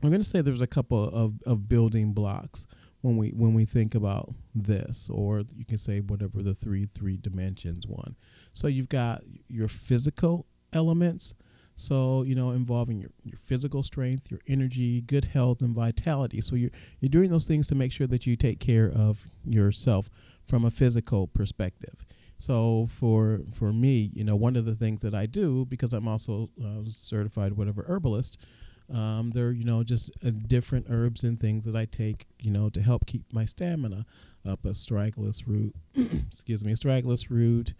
I'm 0.04 0.10
going 0.10 0.22
to 0.22 0.28
say 0.28 0.42
there's 0.42 0.62
a 0.62 0.68
couple 0.68 1.04
of, 1.04 1.42
of 1.46 1.70
building 1.70 2.14
blocks 2.14 2.68
when 3.02 3.18
we 3.18 3.30
when 3.30 3.54
we 3.54 3.66
think 3.66 3.94
about 3.94 4.34
this, 4.56 5.10
or 5.12 5.44
you 5.56 5.64
can 5.64 5.78
say 5.78 6.00
whatever 6.00 6.42
the 6.42 6.56
three 6.56 6.86
three 6.86 7.18
dimensions 7.18 7.86
one. 7.86 8.16
So 8.52 8.68
you've 8.68 8.90
got 8.90 9.22
your 9.48 9.68
physical 9.68 10.48
elements, 10.74 11.36
so 11.76 12.24
you 12.24 12.34
know 12.34 12.50
involving 12.50 13.00
your, 13.00 13.12
your 13.22 13.38
physical 13.38 13.84
strength, 13.84 14.32
your 14.32 14.40
energy, 14.48 15.02
good 15.02 15.26
health, 15.26 15.62
and 15.62 15.76
vitality. 15.76 16.42
So 16.42 16.56
you're 16.56 16.72
you're 17.00 17.10
doing 17.10 17.30
those 17.30 17.48
things 17.48 17.68
to 17.68 17.76
make 17.76 17.92
sure 17.92 18.08
that 18.08 18.26
you 18.26 18.36
take 18.36 18.60
care 18.60 18.92
of 18.94 19.28
yourself 19.46 20.10
from 20.44 20.66
a 20.66 20.72
physical 20.72 21.28
perspective. 21.28 22.06
So 22.38 22.88
for 22.90 23.42
for 23.54 23.72
me, 23.72 24.12
you 24.14 24.24
know, 24.24 24.36
one 24.36 24.56
of 24.56 24.66
the 24.66 24.76
things 24.76 25.02
that 25.02 25.16
I 25.16 25.26
do 25.26 25.66
because 25.66 25.94
I'm 25.94 26.08
also 26.08 26.50
uh, 26.64 26.82
certified 26.88 27.54
whatever 27.54 27.84
herbalist, 27.88 28.46
um, 28.94 29.32
there 29.32 29.48
are 29.48 29.52
you 29.52 29.64
know 29.64 29.84
just 29.84 30.12
uh, 30.26 30.32
different 30.48 30.88
herbs 30.90 31.24
and 31.24 31.40
things 31.40 31.66
that 31.66 31.76
I 31.76 31.86
take, 31.86 32.28
you 32.40 32.52
know, 32.52 32.70
to 32.70 32.82
help 32.82 33.06
keep 33.06 33.32
my 33.32 33.46
stamina 33.46 34.06
up. 34.46 34.66
A 34.66 34.70
astragalus 34.70 35.48
root, 35.48 35.76
excuse 35.96 36.64
me, 36.64 36.74
astragalus 36.74 37.30
root. 37.30 37.74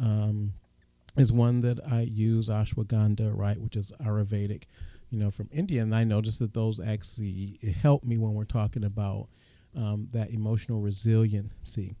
Um, 0.00 0.52
is 1.16 1.32
one 1.32 1.62
that 1.62 1.80
I 1.90 2.02
use 2.02 2.48
ashwagandha, 2.48 3.34
right, 3.34 3.58
which 3.60 3.76
is 3.76 3.90
Ayurvedic, 4.00 4.64
you 5.10 5.18
know, 5.18 5.30
from 5.30 5.48
India, 5.50 5.82
and 5.82 5.94
I 5.94 6.04
noticed 6.04 6.40
that 6.40 6.52
those 6.52 6.78
actually 6.78 7.58
help 7.80 8.04
me 8.04 8.18
when 8.18 8.34
we're 8.34 8.44
talking 8.44 8.84
about 8.84 9.28
um, 9.74 10.08
that 10.12 10.30
emotional 10.30 10.80
resiliency. 10.80 11.94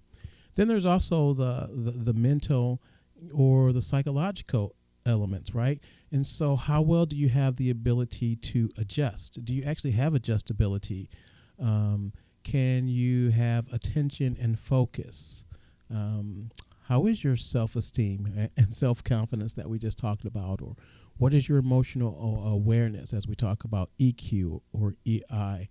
Then 0.56 0.68
there's 0.68 0.86
also 0.86 1.32
the, 1.32 1.70
the, 1.72 1.90
the 1.92 2.14
mental 2.14 2.82
or 3.32 3.72
the 3.72 3.80
psychological 3.80 4.74
elements, 5.06 5.54
right? 5.54 5.80
And 6.10 6.26
so, 6.26 6.56
how 6.56 6.82
well 6.82 7.06
do 7.06 7.16
you 7.16 7.28
have 7.28 7.56
the 7.56 7.70
ability 7.70 8.36
to 8.36 8.70
adjust? 8.76 9.44
Do 9.44 9.54
you 9.54 9.62
actually 9.64 9.92
have 9.92 10.12
adjustability? 10.12 11.08
Um, 11.60 12.12
can 12.42 12.88
you 12.88 13.30
have 13.30 13.72
attention 13.72 14.36
and 14.40 14.58
focus? 14.58 15.44
Um, 15.90 16.50
how 16.88 17.06
is 17.06 17.24
your 17.24 17.36
self 17.36 17.76
esteem 17.76 18.50
and 18.56 18.74
self 18.74 19.02
confidence 19.02 19.54
that 19.54 19.68
we 19.68 19.78
just 19.78 19.98
talked 19.98 20.24
about? 20.24 20.60
Or 20.62 20.74
what 21.16 21.34
is 21.34 21.48
your 21.48 21.58
emotional 21.58 22.46
awareness 22.46 23.12
as 23.12 23.26
we 23.26 23.34
talk 23.34 23.64
about 23.64 23.90
EQ 23.98 24.60
or 24.72 24.94
EI? 25.06 25.68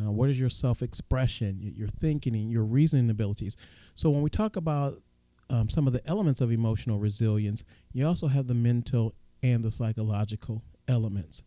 Uh, 0.00 0.10
what 0.10 0.30
is 0.30 0.38
your 0.38 0.48
self 0.48 0.82
expression, 0.82 1.58
your 1.76 1.88
thinking, 1.88 2.34
your 2.50 2.64
reasoning 2.64 3.10
abilities? 3.10 3.56
So, 3.94 4.10
when 4.10 4.22
we 4.22 4.30
talk 4.30 4.56
about 4.56 5.02
um, 5.50 5.68
some 5.68 5.86
of 5.86 5.92
the 5.92 6.06
elements 6.06 6.40
of 6.40 6.50
emotional 6.50 6.98
resilience, 6.98 7.64
you 7.92 8.06
also 8.06 8.28
have 8.28 8.46
the 8.46 8.54
mental 8.54 9.14
and 9.42 9.62
the 9.62 9.70
psychological 9.70 10.62
elements. 10.88 11.44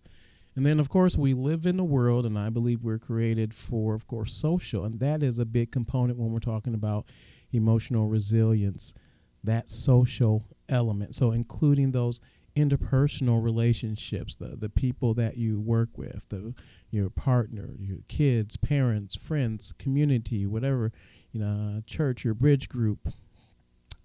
And 0.55 0.65
then, 0.65 0.79
of 0.79 0.89
course, 0.89 1.17
we 1.17 1.33
live 1.33 1.65
in 1.65 1.75
the 1.77 1.83
world, 1.83 2.25
and 2.25 2.39
I 2.39 2.49
believe 2.49 2.83
we're 2.83 2.99
created 2.99 3.53
for, 3.53 3.93
of 3.93 4.07
course, 4.07 4.33
social. 4.33 4.85
And 4.85 4.99
that 4.99 5.21
is 5.21 5.37
a 5.37 5.45
big 5.45 5.71
component 5.71 6.17
when 6.17 6.31
we're 6.31 6.39
talking 6.39 6.73
about 6.73 7.05
emotional 7.51 8.07
resilience, 8.07 8.93
that 9.43 9.69
social 9.69 10.45
element. 10.69 11.15
So, 11.15 11.31
including 11.31 11.91
those 11.91 12.21
interpersonal 12.55 13.43
relationships, 13.43 14.35
the, 14.35 14.55
the 14.55 14.69
people 14.69 15.13
that 15.13 15.37
you 15.37 15.59
work 15.59 15.89
with, 15.97 16.27
the, 16.29 16.53
your 16.89 17.09
partner, 17.09 17.75
your 17.77 17.99
kids, 18.07 18.57
parents, 18.57 19.15
friends, 19.15 19.73
community, 19.77 20.45
whatever, 20.45 20.91
you 21.31 21.39
know, 21.39 21.81
church, 21.85 22.23
your 22.23 22.33
bridge 22.33 22.69
group, 22.69 23.09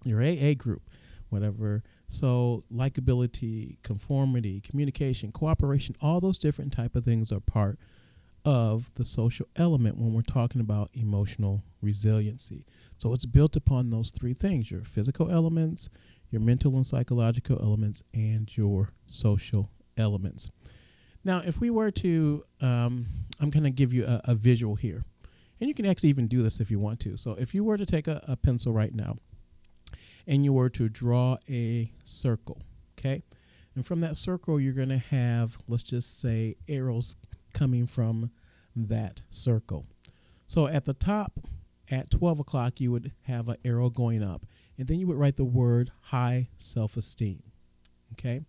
your 0.03 0.21
AA 0.21 0.53
group, 0.53 0.89
whatever 1.29 1.83
so 2.11 2.65
likability, 2.71 3.77
conformity, 3.83 4.59
communication, 4.59 5.31
cooperation, 5.31 5.95
all 6.01 6.19
those 6.19 6.37
different 6.37 6.73
type 6.73 6.93
of 6.95 7.05
things 7.05 7.31
are 7.31 7.39
part 7.39 7.79
of 8.43 8.93
the 8.95 9.05
social 9.05 9.47
element 9.55 9.97
when 9.97 10.13
we're 10.13 10.21
talking 10.21 10.59
about 10.59 10.89
emotional 10.93 11.63
resiliency. 11.81 12.65
So 12.97 13.13
it's 13.13 13.25
built 13.25 13.55
upon 13.55 13.91
those 13.91 14.11
three 14.11 14.33
things, 14.33 14.69
your 14.69 14.81
physical 14.81 15.31
elements, 15.31 15.89
your 16.31 16.41
mental 16.41 16.75
and 16.75 16.85
psychological 16.85 17.59
elements, 17.61 18.01
and 18.13 18.55
your 18.57 18.93
social 19.05 19.69
elements. 19.97 20.49
Now, 21.23 21.43
if 21.45 21.59
we 21.59 21.69
were 21.69 21.91
to, 21.91 22.43
um, 22.61 23.05
I'm 23.39 23.49
going 23.49 23.63
to 23.63 23.69
give 23.69 23.93
you 23.93 24.05
a, 24.05 24.21
a, 24.25 24.35
visual 24.35 24.75
here. 24.75 25.03
And 25.59 25.67
you 25.67 25.75
can 25.75 25.85
actually 25.85 26.09
even 26.09 26.27
do 26.27 26.41
this 26.41 26.59
if 26.59 26.71
you 26.71 26.79
want 26.79 26.99
to. 27.01 27.17
So 27.17 27.33
if 27.33 27.53
you 27.53 27.63
were 27.63 27.77
to 27.77 27.85
take 27.85 28.07
a, 28.07 28.23
a 28.27 28.35
pencil 28.35 28.73
right 28.73 28.93
now 28.93 29.17
and 30.25 30.43
you 30.43 30.53
were 30.53 30.69
to 30.69 30.89
draw 30.89 31.37
a 31.47 31.91
circle, 32.03 32.61
okay? 32.97 33.21
And 33.75 33.85
from 33.85 34.01
that 34.01 34.17
circle, 34.17 34.59
you're 34.59 34.73
going 34.73 34.89
to 34.89 34.97
have, 34.97 35.57
let's 35.67 35.83
just 35.83 36.19
say, 36.19 36.55
arrows 36.67 37.15
coming 37.53 37.85
from 37.85 38.31
that 38.75 39.21
circle. 39.29 39.85
So 40.47 40.67
at 40.67 40.85
the 40.85 40.93
top, 40.93 41.33
at 41.91 42.09
12 42.09 42.39
o'clock, 42.39 42.79
you 42.79 42.91
would 42.91 43.11
have 43.23 43.47
an 43.49 43.57
arrow 43.63 43.89
going 43.89 44.23
up, 44.23 44.45
and 44.81 44.87
then 44.87 44.99
you 44.99 45.05
would 45.05 45.19
write 45.19 45.35
the 45.35 45.45
word 45.45 45.91
high 46.05 46.49
self 46.57 46.97
esteem, 46.97 47.43
okay? 48.13 48.41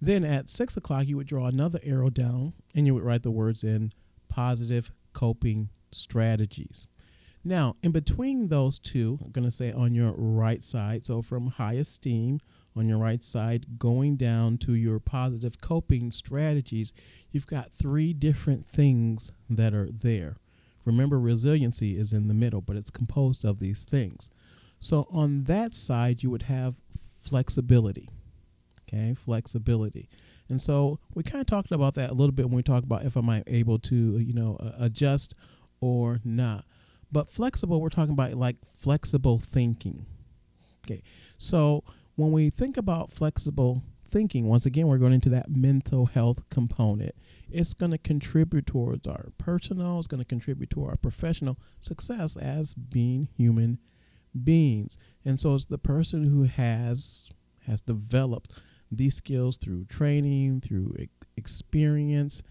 Then 0.00 0.24
at 0.24 0.48
6 0.48 0.78
o'clock, 0.78 1.06
you 1.06 1.18
would 1.18 1.26
draw 1.26 1.44
another 1.44 1.78
arrow 1.82 2.08
down, 2.08 2.54
and 2.74 2.86
you 2.86 2.94
would 2.94 3.02
write 3.02 3.22
the 3.22 3.30
words 3.30 3.62
in 3.62 3.92
positive 4.30 4.90
coping 5.12 5.68
strategies. 5.90 6.88
Now, 7.44 7.76
in 7.82 7.92
between 7.92 8.46
those 8.46 8.78
two, 8.78 9.18
I'm 9.22 9.30
going 9.30 9.44
to 9.44 9.50
say 9.50 9.70
on 9.70 9.94
your 9.94 10.14
right 10.16 10.62
side, 10.62 11.04
so 11.04 11.20
from 11.20 11.48
high 11.48 11.74
esteem 11.74 12.40
on 12.74 12.88
your 12.88 12.96
right 12.96 13.22
side, 13.22 13.78
going 13.78 14.16
down 14.16 14.56
to 14.58 14.72
your 14.72 15.00
positive 15.00 15.60
coping 15.60 16.10
strategies, 16.10 16.94
you've 17.30 17.46
got 17.46 17.70
three 17.70 18.14
different 18.14 18.64
things 18.64 19.32
that 19.50 19.74
are 19.74 19.90
there. 19.92 20.38
Remember, 20.86 21.20
resiliency 21.20 21.98
is 21.98 22.14
in 22.14 22.28
the 22.28 22.34
middle, 22.34 22.62
but 22.62 22.76
it's 22.76 22.90
composed 22.90 23.44
of 23.44 23.58
these 23.58 23.84
things. 23.84 24.30
So 24.82 25.06
on 25.12 25.44
that 25.44 25.74
side, 25.74 26.24
you 26.24 26.30
would 26.30 26.42
have 26.42 26.74
flexibility. 27.22 28.08
Okay, 28.82 29.14
flexibility. 29.14 30.08
And 30.48 30.60
so 30.60 30.98
we 31.14 31.22
kind 31.22 31.40
of 31.40 31.46
talked 31.46 31.70
about 31.70 31.94
that 31.94 32.10
a 32.10 32.14
little 32.14 32.32
bit 32.32 32.46
when 32.46 32.56
we 32.56 32.64
talked 32.64 32.84
about 32.84 33.04
if 33.04 33.14
I'm 33.14 33.30
able 33.46 33.78
to, 33.78 34.18
you 34.18 34.34
know, 34.34 34.58
adjust 34.78 35.34
or 35.80 36.20
not. 36.24 36.64
But 37.12 37.28
flexible, 37.28 37.80
we're 37.80 37.90
talking 37.90 38.12
about 38.12 38.34
like 38.34 38.56
flexible 38.76 39.38
thinking. 39.38 40.04
Okay. 40.84 41.04
So 41.38 41.84
when 42.16 42.32
we 42.32 42.50
think 42.50 42.76
about 42.76 43.12
flexible 43.12 43.84
thinking, 44.04 44.48
once 44.48 44.66
again, 44.66 44.88
we're 44.88 44.98
going 44.98 45.12
into 45.12 45.28
that 45.28 45.48
mental 45.48 46.06
health 46.06 46.50
component. 46.50 47.14
It's 47.48 47.72
going 47.72 47.92
to 47.92 47.98
contribute 47.98 48.66
towards 48.66 49.06
our 49.06 49.28
personal, 49.38 49.98
it's 49.98 50.08
going 50.08 50.22
to 50.22 50.28
contribute 50.28 50.70
to 50.70 50.84
our 50.84 50.96
professional 50.96 51.56
success 51.78 52.36
as 52.36 52.74
being 52.74 53.28
human 53.36 53.78
beings. 54.40 54.96
And 55.24 55.38
so 55.38 55.54
it's 55.54 55.66
the 55.66 55.78
person 55.78 56.24
who 56.24 56.44
has 56.44 57.30
has 57.66 57.80
developed 57.80 58.52
these 58.90 59.14
skills 59.14 59.56
through 59.56 59.84
training, 59.86 60.60
through 60.60 60.94
experience, 61.36 62.42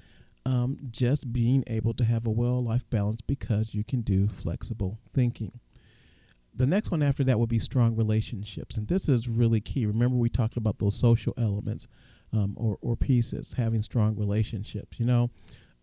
um, 0.45 0.77
just 0.89 1.31
being 1.31 1.63
able 1.67 1.93
to 1.93 2.03
have 2.03 2.25
a 2.25 2.31
well 2.31 2.59
life 2.59 2.89
balance 2.89 3.21
because 3.21 3.73
you 3.75 3.83
can 3.83 4.01
do 4.01 4.27
flexible 4.27 4.99
thinking. 5.07 5.59
The 6.53 6.65
next 6.65 6.91
one 6.91 7.01
after 7.01 7.23
that 7.25 7.39
would 7.39 7.49
be 7.49 7.59
strong 7.59 7.95
relationships. 7.95 8.75
And 8.75 8.87
this 8.87 9.07
is 9.07 9.29
really 9.29 9.61
key. 9.61 9.85
Remember, 9.85 10.17
we 10.17 10.29
talked 10.29 10.57
about 10.57 10.79
those 10.79 10.99
social 10.99 11.33
elements 11.37 11.87
um, 12.33 12.55
or, 12.57 12.77
or 12.81 12.97
pieces, 12.97 13.53
having 13.53 13.81
strong 13.81 14.17
relationships. 14.17 14.99
You 14.99 15.05
know, 15.05 15.29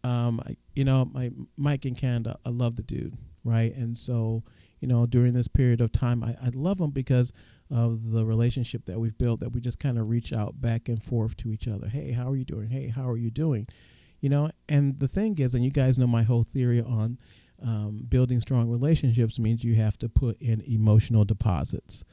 um, 0.04 0.40
I, 0.46 0.56
you 0.74 0.84
know, 0.84 1.06
my 1.06 1.30
Mike 1.56 1.86
in 1.86 1.94
Canada, 1.94 2.38
I 2.44 2.50
love 2.50 2.76
the 2.76 2.82
dude, 2.82 3.16
right? 3.48 3.74
And 3.74 3.96
so, 3.96 4.42
you 4.80 4.88
know, 4.88 5.06
during 5.06 5.32
this 5.34 5.48
period 5.48 5.80
of 5.80 5.92
time, 5.92 6.22
I, 6.22 6.36
I 6.42 6.50
love 6.54 6.78
them 6.78 6.90
because 6.90 7.32
of 7.70 8.12
the 8.12 8.24
relationship 8.24 8.86
that 8.86 8.98
we've 8.98 9.16
built 9.18 9.40
that 9.40 9.52
we 9.52 9.60
just 9.60 9.78
kind 9.78 9.98
of 9.98 10.08
reach 10.08 10.32
out 10.32 10.60
back 10.60 10.88
and 10.88 11.02
forth 11.02 11.36
to 11.38 11.52
each 11.52 11.68
other. 11.68 11.88
Hey, 11.88 12.12
how 12.12 12.30
are 12.30 12.36
you 12.36 12.44
doing? 12.44 12.70
Hey, 12.70 12.88
how 12.88 13.08
are 13.08 13.16
you 13.16 13.30
doing? 13.30 13.66
you 14.20 14.28
know 14.28 14.50
and 14.68 14.98
the 14.98 15.08
thing 15.08 15.38
is 15.38 15.54
and 15.54 15.64
you 15.64 15.70
guys 15.70 15.98
know 15.98 16.06
my 16.06 16.22
whole 16.22 16.42
theory 16.42 16.80
on 16.80 17.18
um, 17.62 18.04
building 18.08 18.40
strong 18.40 18.68
relationships 18.70 19.38
means 19.38 19.64
you 19.64 19.74
have 19.74 19.98
to 19.98 20.08
put 20.08 20.40
in 20.40 20.60
emotional 20.62 21.24
deposits 21.24 22.04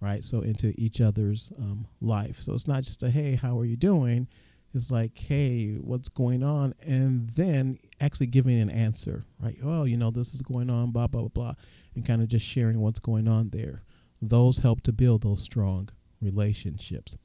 right 0.00 0.24
so 0.24 0.40
into 0.40 0.72
each 0.76 1.00
other's 1.00 1.52
um, 1.58 1.86
life 2.00 2.36
so 2.36 2.52
it's 2.54 2.68
not 2.68 2.82
just 2.82 3.02
a 3.02 3.10
hey 3.10 3.34
how 3.36 3.58
are 3.58 3.64
you 3.64 3.76
doing 3.76 4.28
it's 4.74 4.90
like 4.90 5.16
hey 5.18 5.74
what's 5.74 6.08
going 6.08 6.42
on? 6.42 6.74
And 6.80 7.30
then 7.30 7.78
actually 8.00 8.26
giving 8.26 8.58
an 8.60 8.70
answer 8.70 9.24
right? 9.40 9.56
Oh 9.62 9.84
you 9.84 9.96
know 9.96 10.10
this 10.10 10.34
is 10.34 10.42
going 10.42 10.70
on 10.70 10.90
blah 10.90 11.06
blah 11.06 11.22
blah 11.22 11.28
blah 11.28 11.54
and 11.94 12.04
kind 12.04 12.22
of 12.22 12.28
just 12.28 12.46
sharing 12.46 12.80
what's 12.80 13.00
going 13.00 13.28
on 13.28 13.50
there. 13.50 13.82
Those 14.20 14.60
help 14.60 14.82
to 14.82 14.92
build 14.92 15.22
those 15.22 15.42
strong 15.42 15.90
relationships. 16.20 17.16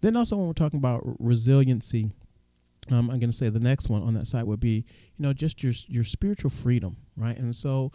Then 0.00 0.16
also 0.16 0.36
when 0.36 0.46
we're 0.46 0.52
talking 0.54 0.78
about 0.78 1.02
resiliency 1.18 2.10
um, 2.90 3.10
I'm 3.10 3.20
going 3.20 3.30
to 3.30 3.36
say 3.36 3.48
the 3.48 3.60
next 3.60 3.88
one 3.88 4.02
on 4.02 4.14
that 4.14 4.26
side 4.26 4.44
would 4.44 4.60
be, 4.60 4.84
you 5.16 5.22
know, 5.22 5.32
just 5.32 5.62
your 5.62 5.72
your 5.86 6.04
spiritual 6.04 6.50
freedom, 6.50 6.96
right? 7.16 7.36
And 7.36 7.54
so 7.54 7.92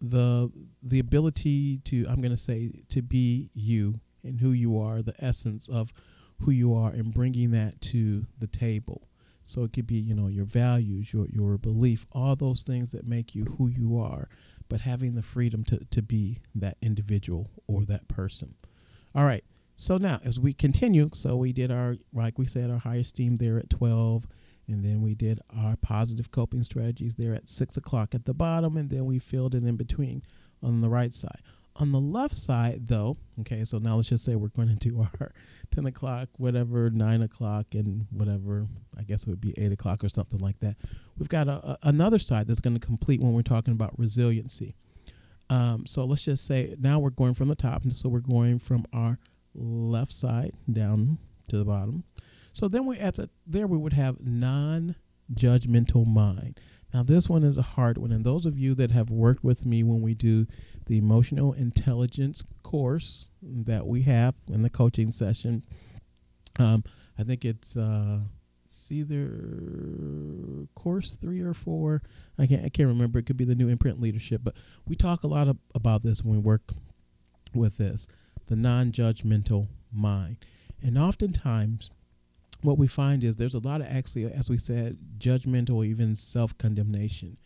the 0.00 0.50
the 0.82 0.98
ability 0.98 1.78
to 1.84 2.06
I'm 2.08 2.20
going 2.20 2.30
to 2.30 2.36
say 2.36 2.72
to 2.88 3.02
be 3.02 3.50
you 3.54 4.00
and 4.22 4.40
who 4.40 4.52
you 4.52 4.78
are, 4.78 5.02
the 5.02 5.14
essence 5.18 5.68
of 5.68 5.92
who 6.40 6.50
you 6.50 6.74
are, 6.74 6.90
and 6.90 7.14
bringing 7.14 7.50
that 7.52 7.80
to 7.80 8.26
the 8.38 8.46
table. 8.46 9.08
So 9.44 9.64
it 9.64 9.72
could 9.72 9.86
be, 9.86 9.96
you 9.96 10.14
know, 10.14 10.28
your 10.28 10.44
values, 10.44 11.12
your 11.12 11.26
your 11.28 11.58
belief, 11.58 12.06
all 12.12 12.36
those 12.36 12.62
things 12.62 12.92
that 12.92 13.06
make 13.06 13.34
you 13.34 13.44
who 13.58 13.68
you 13.68 13.98
are, 13.98 14.28
but 14.68 14.82
having 14.82 15.14
the 15.14 15.22
freedom 15.22 15.64
to 15.64 15.84
to 15.84 16.02
be 16.02 16.38
that 16.54 16.76
individual 16.80 17.50
or 17.66 17.84
that 17.84 18.08
person. 18.08 18.54
All 19.14 19.24
right. 19.24 19.44
So 19.76 19.96
now, 19.96 20.20
as 20.22 20.38
we 20.38 20.52
continue, 20.52 21.08
so 21.14 21.36
we 21.36 21.54
did 21.54 21.70
our, 21.70 21.96
like 22.12 22.38
we 22.38 22.44
said, 22.44 22.70
our 22.70 22.78
high 22.78 22.96
esteem 22.96 23.36
there 23.36 23.56
at 23.56 23.70
12, 23.70 24.26
and 24.68 24.84
then 24.84 25.00
we 25.00 25.14
did 25.14 25.40
our 25.56 25.74
positive 25.76 26.30
coping 26.30 26.62
strategies 26.64 27.14
there 27.14 27.32
at 27.32 27.48
6 27.48 27.78
o'clock 27.78 28.14
at 28.14 28.26
the 28.26 28.34
bottom, 28.34 28.76
and 28.76 28.90
then 28.90 29.06
we 29.06 29.18
filled 29.18 29.54
it 29.54 29.64
in 29.64 29.76
between 29.76 30.22
on 30.62 30.82
the 30.82 30.90
right 30.90 31.14
side. 31.14 31.40
On 31.76 31.92
the 31.92 32.00
left 32.00 32.34
side, 32.34 32.88
though, 32.88 33.16
okay, 33.40 33.64
so 33.64 33.78
now 33.78 33.96
let's 33.96 34.08
just 34.08 34.24
say 34.24 34.34
we're 34.34 34.48
going 34.48 34.68
to 34.68 34.74
do 34.74 35.00
our 35.00 35.32
10 35.70 35.86
o'clock, 35.86 36.28
whatever, 36.36 36.90
9 36.90 37.22
o'clock, 37.22 37.66
and 37.74 38.06
whatever, 38.10 38.66
I 38.98 39.02
guess 39.02 39.22
it 39.22 39.30
would 39.30 39.40
be 39.40 39.54
8 39.56 39.72
o'clock 39.72 40.04
or 40.04 40.08
something 40.08 40.40
like 40.40 40.58
that. 40.60 40.76
We've 41.16 41.28
got 41.28 41.48
a, 41.48 41.70
a, 41.70 41.78
another 41.84 42.18
side 42.18 42.48
that's 42.48 42.60
going 42.60 42.78
to 42.78 42.84
complete 42.84 43.20
when 43.20 43.32
we're 43.32 43.42
talking 43.42 43.72
about 43.72 43.98
resiliency. 43.98 44.74
Um, 45.48 45.86
so 45.86 46.04
let's 46.04 46.24
just 46.24 46.46
say 46.46 46.74
now 46.78 46.98
we're 46.98 47.10
going 47.10 47.34
from 47.34 47.48
the 47.48 47.54
top, 47.54 47.82
and 47.82 47.94
so 47.94 48.08
we're 48.08 48.20
going 48.20 48.58
from 48.58 48.84
our 48.92 49.18
left 49.54 50.12
side 50.12 50.54
down 50.70 51.18
to 51.48 51.58
the 51.58 51.64
bottom. 51.64 52.04
So 52.52 52.68
then 52.68 52.86
we 52.86 52.98
at 52.98 53.16
the 53.16 53.30
there 53.46 53.66
we 53.66 53.76
would 53.76 53.92
have 53.92 54.20
non-judgmental 54.20 56.06
mind. 56.06 56.60
Now 56.92 57.02
this 57.02 57.28
one 57.28 57.44
is 57.44 57.56
a 57.56 57.62
hard 57.62 57.98
one, 57.98 58.12
and 58.12 58.24
those 58.24 58.46
of 58.46 58.58
you 58.58 58.74
that 58.74 58.90
have 58.90 59.10
worked 59.10 59.44
with 59.44 59.64
me 59.64 59.82
when 59.82 60.00
we 60.02 60.14
do 60.14 60.46
the 60.86 60.98
emotional 60.98 61.52
intelligence 61.52 62.44
course 62.62 63.26
that 63.42 63.86
we 63.86 64.02
have 64.02 64.34
in 64.48 64.62
the 64.62 64.70
coaching 64.70 65.12
session, 65.12 65.62
um, 66.58 66.82
I 67.18 67.22
think 67.22 67.44
it's 67.44 67.76
uh, 67.76 68.20
it's 68.64 68.90
either 68.90 70.66
course 70.74 71.16
three 71.16 71.40
or 71.40 71.54
four. 71.54 72.02
I 72.38 72.46
can't 72.46 72.64
I 72.64 72.68
can't 72.68 72.88
remember. 72.88 73.18
It 73.18 73.26
could 73.26 73.36
be 73.36 73.44
the 73.44 73.54
new 73.54 73.68
imprint 73.68 74.00
leadership, 74.00 74.42
but 74.44 74.54
we 74.86 74.96
talk 74.96 75.22
a 75.22 75.28
lot 75.28 75.48
of, 75.48 75.58
about 75.74 76.02
this 76.02 76.24
when 76.24 76.36
we 76.36 76.40
work 76.40 76.72
with 77.54 77.78
this 77.78 78.06
the 78.46 78.56
non 78.56 78.92
judgmental 78.92 79.68
mind. 79.92 80.38
And 80.82 80.98
oftentimes, 80.98 81.90
what 82.62 82.78
we 82.78 82.86
find 82.86 83.24
is 83.24 83.36
there's 83.36 83.54
a 83.54 83.58
lot 83.58 83.80
of 83.80 83.86
actually, 83.88 84.24
as 84.24 84.50
we 84.50 84.58
said, 84.58 84.98
judgment 85.18 85.70
or 85.70 85.84
even 85.84 86.14
self 86.16 86.56
condemnation. 86.58 87.38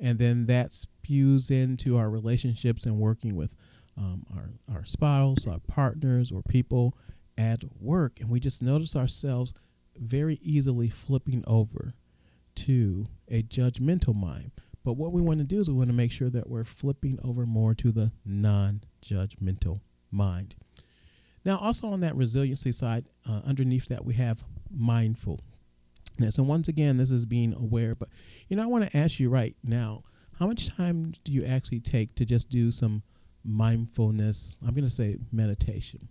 and 0.00 0.18
then 0.18 0.46
that 0.46 0.72
spews 0.72 1.50
into 1.50 1.96
our 1.96 2.10
relationships 2.10 2.84
and 2.86 2.98
working 2.98 3.36
with 3.36 3.54
um, 3.96 4.24
our 4.34 4.50
our 4.74 4.84
spouse, 4.84 5.46
our 5.46 5.60
partners, 5.68 6.32
or 6.32 6.42
people 6.42 6.96
at 7.38 7.62
work, 7.80 8.18
and 8.20 8.28
we 8.30 8.40
just 8.40 8.62
notice 8.62 8.96
ourselves 8.96 9.54
very 9.96 10.38
easily 10.42 10.88
flipping 10.88 11.44
over 11.46 11.94
to 12.54 13.06
a 13.28 13.42
judgmental 13.42 14.14
mind. 14.14 14.50
But 14.84 14.94
what 14.94 15.12
we 15.12 15.20
want 15.22 15.38
to 15.38 15.44
do 15.44 15.60
is 15.60 15.68
we 15.70 15.76
want 15.76 15.90
to 15.90 15.94
make 15.94 16.10
sure 16.12 16.30
that 16.30 16.48
we're 16.48 16.64
flipping 16.64 17.18
over 17.22 17.46
more 17.46 17.74
to 17.74 17.92
the 17.92 18.10
non-judgmental 18.24 19.80
mind. 20.10 20.56
Now, 21.44 21.58
also 21.58 21.88
on 21.88 22.00
that 22.00 22.16
resiliency 22.16 22.72
side, 22.72 23.06
uh, 23.28 23.40
underneath 23.44 23.88
that 23.88 24.04
we 24.04 24.14
have 24.14 24.44
mindful. 24.70 25.40
And 26.18 26.32
so 26.32 26.42
once 26.42 26.68
again, 26.68 26.98
this 26.98 27.10
is 27.10 27.26
being 27.26 27.54
aware. 27.54 27.94
But 27.94 28.08
you 28.48 28.56
know, 28.56 28.62
I 28.62 28.66
want 28.66 28.88
to 28.88 28.96
ask 28.96 29.18
you 29.18 29.28
right 29.28 29.56
now, 29.62 30.04
how 30.38 30.46
much 30.46 30.74
time 30.76 31.14
do 31.24 31.32
you 31.32 31.44
actually 31.44 31.80
take 31.80 32.14
to 32.16 32.24
just 32.24 32.48
do 32.48 32.70
some 32.70 33.02
mindfulness? 33.44 34.58
I'm 34.62 34.74
going 34.74 34.84
to 34.84 34.90
say 34.90 35.18
meditation. 35.30 36.08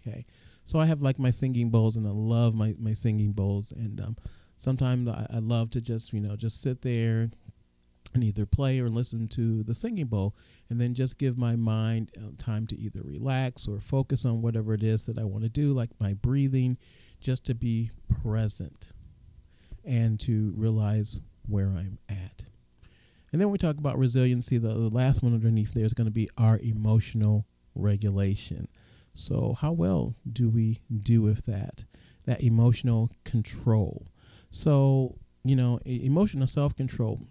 Okay, 0.00 0.26
so 0.64 0.80
I 0.80 0.86
have 0.86 1.00
like 1.00 1.18
my 1.18 1.30
singing 1.30 1.70
bowls, 1.70 1.96
and 1.96 2.06
I 2.06 2.10
love 2.10 2.54
my 2.54 2.74
my 2.78 2.92
singing 2.92 3.32
bowls, 3.32 3.72
and 3.72 4.00
um, 4.00 4.16
sometimes 4.58 5.08
I, 5.08 5.26
I 5.30 5.38
love 5.38 5.70
to 5.70 5.80
just 5.80 6.12
you 6.12 6.20
know 6.20 6.36
just 6.36 6.60
sit 6.60 6.82
there 6.82 7.30
and 8.14 8.22
either 8.22 8.46
play 8.46 8.78
or 8.78 8.88
listen 8.88 9.28
to 9.28 9.62
the 9.62 9.74
singing 9.74 10.06
bowl 10.06 10.34
and 10.68 10.80
then 10.80 10.94
just 10.94 11.18
give 11.18 11.38
my 11.38 11.56
mind 11.56 12.10
uh, 12.16 12.30
time 12.38 12.66
to 12.66 12.78
either 12.78 13.00
relax 13.04 13.66
or 13.66 13.80
focus 13.80 14.24
on 14.24 14.42
whatever 14.42 14.74
it 14.74 14.82
is 14.82 15.06
that 15.06 15.18
I 15.18 15.24
want 15.24 15.44
to 15.44 15.50
do, 15.50 15.72
like 15.72 15.90
my 15.98 16.14
breathing, 16.14 16.78
just 17.20 17.44
to 17.46 17.54
be 17.54 17.90
present 18.22 18.88
and 19.84 20.18
to 20.20 20.52
realize 20.56 21.20
where 21.46 21.68
I'm 21.68 21.98
at. 22.08 22.44
And 23.32 23.40
then 23.40 23.50
we 23.50 23.58
talk 23.58 23.78
about 23.78 23.98
resiliency. 23.98 24.58
The, 24.58 24.68
the 24.68 24.94
last 24.94 25.22
one 25.22 25.32
underneath 25.32 25.72
there 25.72 25.84
is 25.84 25.94
going 25.94 26.06
to 26.06 26.10
be 26.10 26.28
our 26.36 26.58
emotional 26.62 27.46
regulation. 27.74 28.68
So, 29.14 29.56
how 29.58 29.72
well 29.72 30.14
do 30.30 30.48
we 30.48 30.80
do 30.90 31.22
with 31.22 31.46
that? 31.46 31.84
That 32.26 32.42
emotional 32.42 33.10
control. 33.24 34.06
So, 34.50 35.16
you 35.44 35.56
know, 35.56 35.80
emotional 35.84 36.46
self 36.46 36.76
control, 36.76 37.26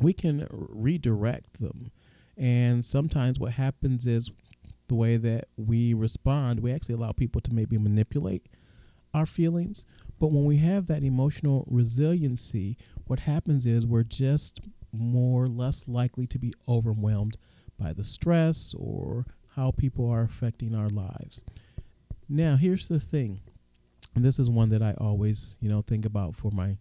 we 0.00 0.12
can 0.12 0.46
redirect 0.50 1.60
them. 1.60 1.90
And 2.36 2.84
sometimes 2.84 3.38
what 3.38 3.52
happens 3.52 4.06
is 4.06 4.30
the 4.88 4.94
way 4.94 5.16
that 5.16 5.46
we 5.56 5.92
respond, 5.92 6.60
we 6.60 6.72
actually 6.72 6.94
allow 6.94 7.12
people 7.12 7.40
to 7.42 7.52
maybe 7.52 7.78
manipulate 7.78 8.46
our 9.12 9.26
feelings. 9.26 9.84
But 10.18 10.28
when 10.28 10.44
we 10.44 10.58
have 10.58 10.86
that 10.86 11.02
emotional 11.02 11.64
resiliency, 11.68 12.76
what 13.06 13.20
happens 13.20 13.66
is 13.66 13.86
we're 13.86 14.02
just 14.02 14.60
more 14.92 15.44
or 15.44 15.48
less 15.48 15.86
likely 15.86 16.26
to 16.26 16.38
be 16.38 16.54
overwhelmed 16.66 17.36
by 17.78 17.92
the 17.92 18.04
stress 18.04 18.74
or 18.76 19.26
how 19.54 19.70
people 19.70 20.08
are 20.10 20.22
affecting 20.22 20.74
our 20.74 20.88
lives. 20.88 21.42
Now, 22.28 22.56
here's 22.56 22.88
the 22.88 23.00
thing. 23.00 23.40
And 24.14 24.24
this 24.24 24.38
is 24.38 24.50
one 24.50 24.70
that 24.70 24.82
I 24.82 24.94
always, 24.98 25.56
you 25.60 25.68
know, 25.68 25.82
think 25.82 26.04
about 26.04 26.34
for 26.34 26.50
my 26.50 26.78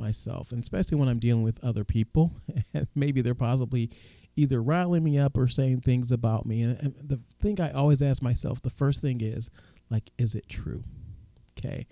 myself, 0.00 0.50
and 0.50 0.62
especially 0.62 0.98
when 0.98 1.08
I'm 1.08 1.18
dealing 1.18 1.42
with 1.42 1.62
other 1.62 1.84
people. 1.84 2.32
maybe 2.94 3.20
they're 3.20 3.34
possibly 3.34 3.90
either 4.36 4.62
riling 4.62 5.04
me 5.04 5.18
up 5.18 5.36
or 5.36 5.48
saying 5.48 5.82
things 5.82 6.10
about 6.10 6.46
me. 6.46 6.62
And, 6.62 6.94
the 7.02 7.20
thing 7.38 7.60
I 7.60 7.70
always 7.70 8.00
ask 8.00 8.22
myself, 8.22 8.62
the 8.62 8.70
first 8.70 9.00
thing 9.00 9.20
is, 9.20 9.50
like, 9.90 10.10
is 10.18 10.34
it 10.34 10.48
true? 10.48 10.84
Okay. 11.58 11.86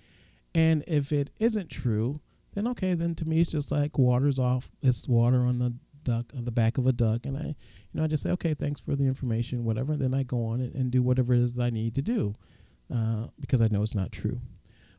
And 0.55 0.83
if 0.87 1.13
it 1.13 1.31
isn't 1.39 1.69
true, 1.69 2.21
then 2.55 2.67
okay, 2.69 2.95
then 2.95 3.15
to 3.17 3.29
me 3.29 3.41
it's 3.41 3.53
just 3.53 3.71
like 3.71 3.99
water's 3.99 4.39
off. 4.39 4.71
It's 4.83 5.07
water 5.07 5.41
on 5.41 5.59
the 5.59 5.75
duck 6.03 6.33
on 6.37 6.45
the 6.45 6.51
back 6.51 6.79
of 6.79 6.87
a 6.87 6.93
duck, 6.93 7.27
and 7.27 7.37
I, 7.37 7.43
you 7.43 7.55
know, 7.93 8.05
I 8.05 8.07
just 8.07 8.23
say 8.23 8.31
okay, 8.31 8.55
thanks 8.55 8.81
for 8.81 8.97
the 8.97 9.05
information, 9.05 9.65
whatever. 9.65 9.97
Then 9.97 10.15
I 10.15 10.23
go 10.23 10.47
on 10.47 10.61
and, 10.61 10.75
and 10.75 10.91
do 10.91 11.03
whatever 11.03 11.35
it 11.35 11.41
is 11.41 11.55
that 11.55 11.65
I 11.65 11.71
need 11.71 11.95
to 11.97 12.03
do, 12.03 12.35
uh, 12.93 13.27
because 13.39 13.61
I 13.61 13.69
know 13.71 13.83
it's 13.83 13.95
not 13.95 14.11
true. 14.11 14.41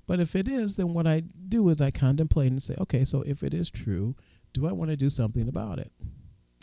But 0.09 0.19
if 0.19 0.35
it 0.35 0.47
is, 0.47 0.75
then 0.75 0.95
what 0.95 1.05
I 1.05 1.19
do 1.19 1.69
is 1.69 1.79
I 1.79 1.91
contemplate 1.91 2.49
and 2.49 2.63
say, 2.63 2.73
okay, 2.79 3.05
so 3.05 3.21
if 3.27 3.43
it 3.43 3.53
is 3.53 3.69
true, 3.69 4.15
do 4.53 4.67
I 4.67 4.71
want 4.71 4.89
to 4.89 4.97
do 4.97 5.07
something 5.07 5.47
about 5.47 5.77
it? 5.77 5.91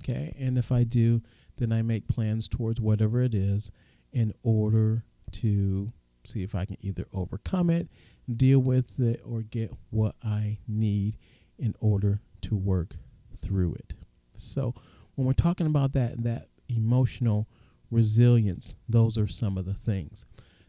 Okay, 0.03 0.35
and 0.37 0.59
if 0.59 0.73
I 0.73 0.83
do, 0.83 1.23
then 1.57 1.71
I 1.71 1.83
make 1.83 2.09
plans 2.09 2.49
towards 2.49 2.81
whatever 2.81 3.23
it 3.23 3.37
is 3.37 3.71
in 4.13 4.33
order 4.43 5.05
to 5.31 5.93
see 6.25 6.43
if 6.43 6.57
I 6.57 6.65
can 6.65 6.77
either 6.81 7.05
overcome 7.13 7.71
it, 7.71 7.89
deal 8.37 8.59
with 8.59 8.99
it, 8.99 9.21
or 9.25 9.43
get 9.43 9.73
what 9.91 10.17
I 10.25 10.59
need 10.67 11.17
in 11.57 11.77
order 11.79 12.23
to 12.41 12.57
work 12.57 12.97
through 13.37 13.75
it. 13.75 13.95
So 14.37 14.75
when 15.15 15.25
we're 15.25 15.35
talking 15.35 15.69
about 15.69 15.93
that 15.93 16.25
that 16.25 16.49
emotional 16.69 17.47
resilience, 17.93 18.75
those 18.89 19.17
are 19.17 19.29
some 19.29 19.57
of 19.57 19.67
the 19.67 19.75
things. 19.75 20.27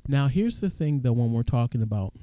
Now 0.08 0.28
here's 0.28 0.60
the 0.60 0.70
thing 0.70 1.02
though 1.02 1.14
when 1.14 1.34
we're 1.34 1.42
talking 1.42 1.82
about 1.82 2.14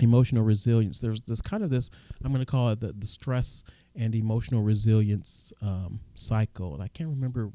emotional 0.00 0.42
resilience, 0.44 1.00
there's 1.00 1.22
this 1.22 1.40
kind 1.40 1.62
of 1.62 1.70
this 1.70 1.90
I'm 2.24 2.32
going 2.32 2.44
to 2.44 2.50
call 2.50 2.68
it 2.70 2.80
the, 2.80 2.92
the 2.92 3.06
stress 3.06 3.62
and 3.94 4.14
emotional 4.14 4.62
resilience 4.62 5.52
um, 5.60 6.00
cycle. 6.14 6.74
And 6.74 6.82
I 6.82 6.88
can't 6.88 7.10
remember 7.10 7.50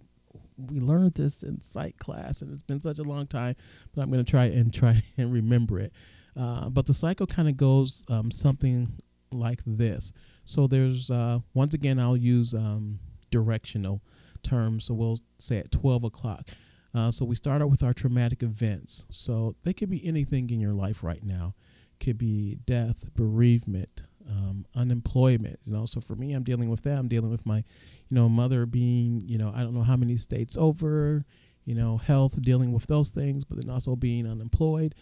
we 0.58 0.80
learned 0.80 1.16
this 1.16 1.44
in 1.44 1.62
psych 1.62 1.98
class, 1.98 2.42
and 2.42 2.52
it's 2.52 2.64
been 2.64 2.82
such 2.82 3.00
a 3.00 3.04
long 3.04 3.28
time, 3.28 3.56
but 3.94 4.02
I'm 4.02 4.12
going 4.12 4.24
to 4.24 4.30
try 4.30 4.46
and 4.46 4.74
try 4.74 5.04
and 5.18 5.32
remember 5.34 5.80
it. 5.80 5.94
Uh, 6.36 6.70
but 6.70 6.86
the 6.86 6.94
cycle 6.94 7.28
kind 7.28 7.48
of 7.48 7.58
goes 7.58 8.06
um, 8.10 8.32
something 8.32 8.94
like 9.32 9.62
this. 9.66 10.12
So 10.46 10.68
there's 10.68 11.10
uh, 11.10 11.40
once 11.54 11.74
again 11.74 12.00
I'll 12.00 12.18
use 12.18 12.54
um, 12.54 13.00
directional 13.30 14.02
terms. 14.42 14.86
So 14.86 14.94
we'll 14.94 15.20
say 15.38 15.58
at 15.60 15.72
12 15.72 16.04
o'clock. 16.04 16.50
Uh, 16.94 17.10
so 17.10 17.26
we 17.26 17.36
start 17.36 17.62
out 17.62 17.70
with 17.70 17.82
our 17.82 17.94
traumatic 17.94 18.44
events. 18.44 19.06
So 19.12 19.56
they 19.64 19.74
could 19.74 19.90
be 19.90 20.06
anything 20.06 20.50
in 20.50 20.60
your 20.60 20.74
life 20.74 21.04
right 21.04 21.24
now. 21.24 21.56
Could 22.04 22.18
be 22.18 22.58
death, 22.66 23.06
bereavement, 23.16 24.04
um, 24.30 24.66
unemployment. 24.76 25.60
You 25.64 25.74
know, 25.74 25.86
so 25.86 26.02
for 26.02 26.16
me, 26.16 26.34
I'm 26.34 26.44
dealing 26.44 26.70
with 26.70 26.84
that. 26.84 26.98
I'm 26.98 27.08
dealing 27.08 27.32
with 27.32 27.46
my, 27.46 27.58
you 27.58 27.64
know, 28.12 28.28
mother 28.28 28.66
being, 28.66 29.22
you 29.26 29.38
know, 29.38 29.54
I 29.56 29.60
don't 29.62 29.74
know 29.74 29.84
how 29.84 29.96
many 29.96 30.18
states 30.18 30.58
over. 30.58 31.26
You 31.66 31.76
know, 31.76 31.98
health, 31.98 32.42
dealing 32.42 32.74
with 32.74 32.88
those 32.88 33.10
things, 33.10 33.46
but 33.46 33.62
then 33.62 33.70
also 33.74 33.96
being 33.96 34.28
unemployed. 34.28 34.96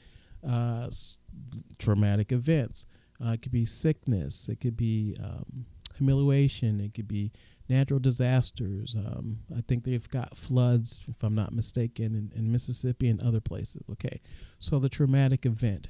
Uh, 0.48 0.84
s- 0.88 1.18
traumatic 1.80 2.32
events. 2.32 2.86
Uh, 3.24 3.32
it 3.32 3.42
could 3.42 3.52
be 3.52 3.66
sickness. 3.66 4.48
It 4.48 4.60
could 4.60 4.78
be 4.78 5.18
um, 5.24 5.66
humiliation. 5.98 6.80
It 6.80 6.94
could 6.94 7.08
be 7.08 7.32
natural 7.68 8.00
disasters. 8.00 8.96
Um, 8.96 9.40
I 9.56 9.62
think 9.62 9.86
they've 9.86 10.10
got 10.10 10.38
floods, 10.38 11.00
if 11.08 11.24
I'm 11.24 11.34
not 11.36 11.54
mistaken, 11.54 12.14
in, 12.16 12.32
in 12.38 12.52
Mississippi 12.52 13.08
and 13.08 13.22
other 13.22 13.40
places. 13.40 13.84
Okay, 13.92 14.20
so 14.60 14.78
the 14.78 14.90
traumatic 14.90 15.46
event. 15.46 15.90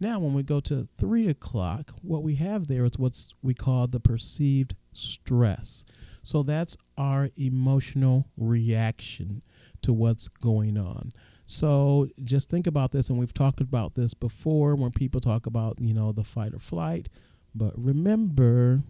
Now, 0.00 0.18
when 0.18 0.34
we 0.34 0.42
go 0.42 0.60
to 0.60 0.84
three 0.84 1.28
o'clock, 1.28 1.92
what 2.02 2.22
we 2.22 2.34
have 2.36 2.66
there 2.66 2.84
is 2.84 2.98
what 2.98 3.16
we 3.42 3.54
call 3.54 3.86
the 3.86 4.00
perceived 4.00 4.74
stress. 4.92 5.84
So 6.22 6.42
that's 6.42 6.76
our 6.96 7.28
emotional 7.36 8.28
reaction 8.36 9.42
to 9.82 9.92
what's 9.92 10.28
going 10.28 10.78
on. 10.78 11.10
So 11.46 12.08
just 12.22 12.48
think 12.48 12.66
about 12.66 12.92
this, 12.92 13.10
and 13.10 13.18
we've 13.18 13.34
talked 13.34 13.60
about 13.60 13.94
this 13.94 14.14
before 14.14 14.74
when 14.74 14.92
people 14.92 15.20
talk 15.20 15.46
about, 15.46 15.78
you 15.80 15.92
know, 15.92 16.12
the 16.12 16.24
fight 16.24 16.54
or 16.54 16.58
flight. 16.58 17.08
But 17.54 17.74
remember, 17.76 18.82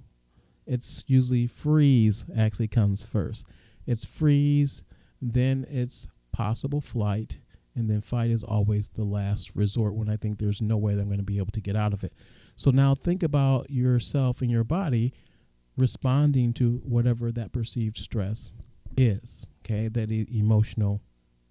it's 0.67 1.05
usually 1.07 1.47
freeze 1.47 2.27
actually 2.37 2.69
comes 2.69 3.05
first. 3.05 3.47
It's 3.87 4.05
freeze, 4.05 4.85
then 5.21 5.67
it's 5.69 6.09
possible 6.33 6.81
flight, 6.81 7.39
and 7.75 7.91
then 7.91 8.01
fight 8.01 8.31
is 8.31 8.45
always 8.45 8.89
the 8.91 9.05
last 9.05 9.55
resort 9.55 9.95
when 9.95 10.09
I 10.09 10.17
think 10.17 10.39
there's 10.39 10.63
no 10.63 10.77
way 10.77 10.95
that 10.95 11.03
I'm 11.03 11.09
going 11.09 11.19
to 11.19 11.25
be 11.25 11.39
able 11.39 11.53
to 11.53 11.61
get 11.61 11.77
out 11.77 11.93
of 11.93 12.05
it. 12.05 12.13
So 12.57 12.71
now 12.71 12.95
think 12.95 13.23
about 13.23 13.71
yourself 13.71 14.41
and 14.41 14.51
your 14.51 14.65
body 14.65 15.13
responding 15.77 16.53
to 16.55 16.81
whatever 16.85 17.33
that 17.33 17.53
perceived 17.53 17.97
stress 17.97 18.53
is, 18.97 19.47
okay? 19.65 19.89
That 19.89 20.11
emotional 20.11 21.03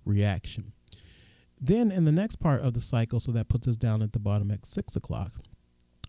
reaction. 0.06 0.72
Then 1.60 1.92
in 1.92 2.06
the 2.06 2.12
next 2.12 2.38
part 2.38 2.62
of 2.62 2.74
the 2.74 2.82
cycle, 2.82 3.20
so 3.20 3.32
that 3.34 3.50
puts 3.50 3.68
us 3.68 3.76
down 3.76 4.02
at 4.02 4.14
the 4.14 4.20
bottom 4.20 4.52
at 4.52 4.66
six 4.66 4.96
o'clock, 4.96 5.34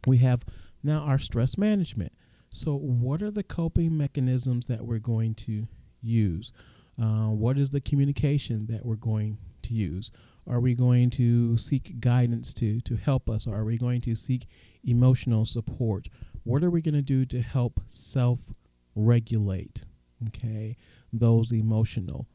we 0.06 0.18
have 0.18 0.44
now 0.82 1.00
our 1.00 1.18
stress 1.18 1.56
management. 1.56 2.12
So, 2.52 2.76
what 2.76 3.20
are 3.22 3.30
the 3.30 3.42
coping 3.42 3.96
mechanisms 3.96 4.68
that 4.68 4.84
we're 4.84 4.98
going 4.98 5.34
to 5.34 5.66
use? 6.00 6.52
Uh, 7.00 7.30
what 7.30 7.58
is 7.58 7.70
the 7.70 7.80
communication 7.80 8.66
that 8.66 8.86
we're 8.86 8.94
going 8.94 9.38
to 9.64 9.74
use? 9.74 10.10
Are 10.46 10.60
we 10.60 10.74
going 10.74 11.10
to 11.10 11.56
seek 11.56 12.00
guidance 12.00 12.52
to 12.54 12.80
to 12.82 12.96
help 12.96 13.30
us? 13.30 13.46
Are 13.46 13.64
we 13.64 13.78
going 13.78 14.00
to 14.02 14.14
seek 14.14 14.46
emotional 14.82 15.44
support? 15.46 16.08
What 16.42 16.62
are 16.62 16.70
we 16.70 16.82
going 16.82 16.94
to 16.94 17.02
do 17.02 17.24
to 17.26 17.40
help 17.40 17.80
self 17.88 18.52
regulate? 18.94 19.84
Okay, 20.28 20.76
those 21.12 21.52
emotional, 21.52 22.26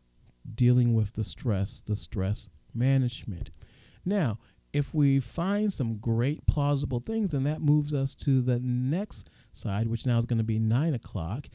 dealing 0.55 0.93
with 0.93 1.13
the 1.13 1.23
stress, 1.23 1.81
the 1.81 1.95
stress 1.95 2.49
management. 2.73 3.51
Now, 4.05 4.37
if 4.73 4.93
we 4.93 5.19
find 5.19 5.73
some 5.73 5.97
great 5.97 6.45
plausible 6.45 6.99
things, 6.99 7.31
then 7.31 7.43
that 7.43 7.61
moves 7.61 7.93
us 7.93 8.13
to 8.15 8.41
the 8.41 8.59
next 8.59 9.29
side, 9.51 9.87
which 9.87 10.05
now 10.05 10.17
is 10.17 10.25
going 10.25 10.37
to 10.37 10.43
be 10.43 10.59
nine 10.59 10.93
o'clock, 10.93 11.47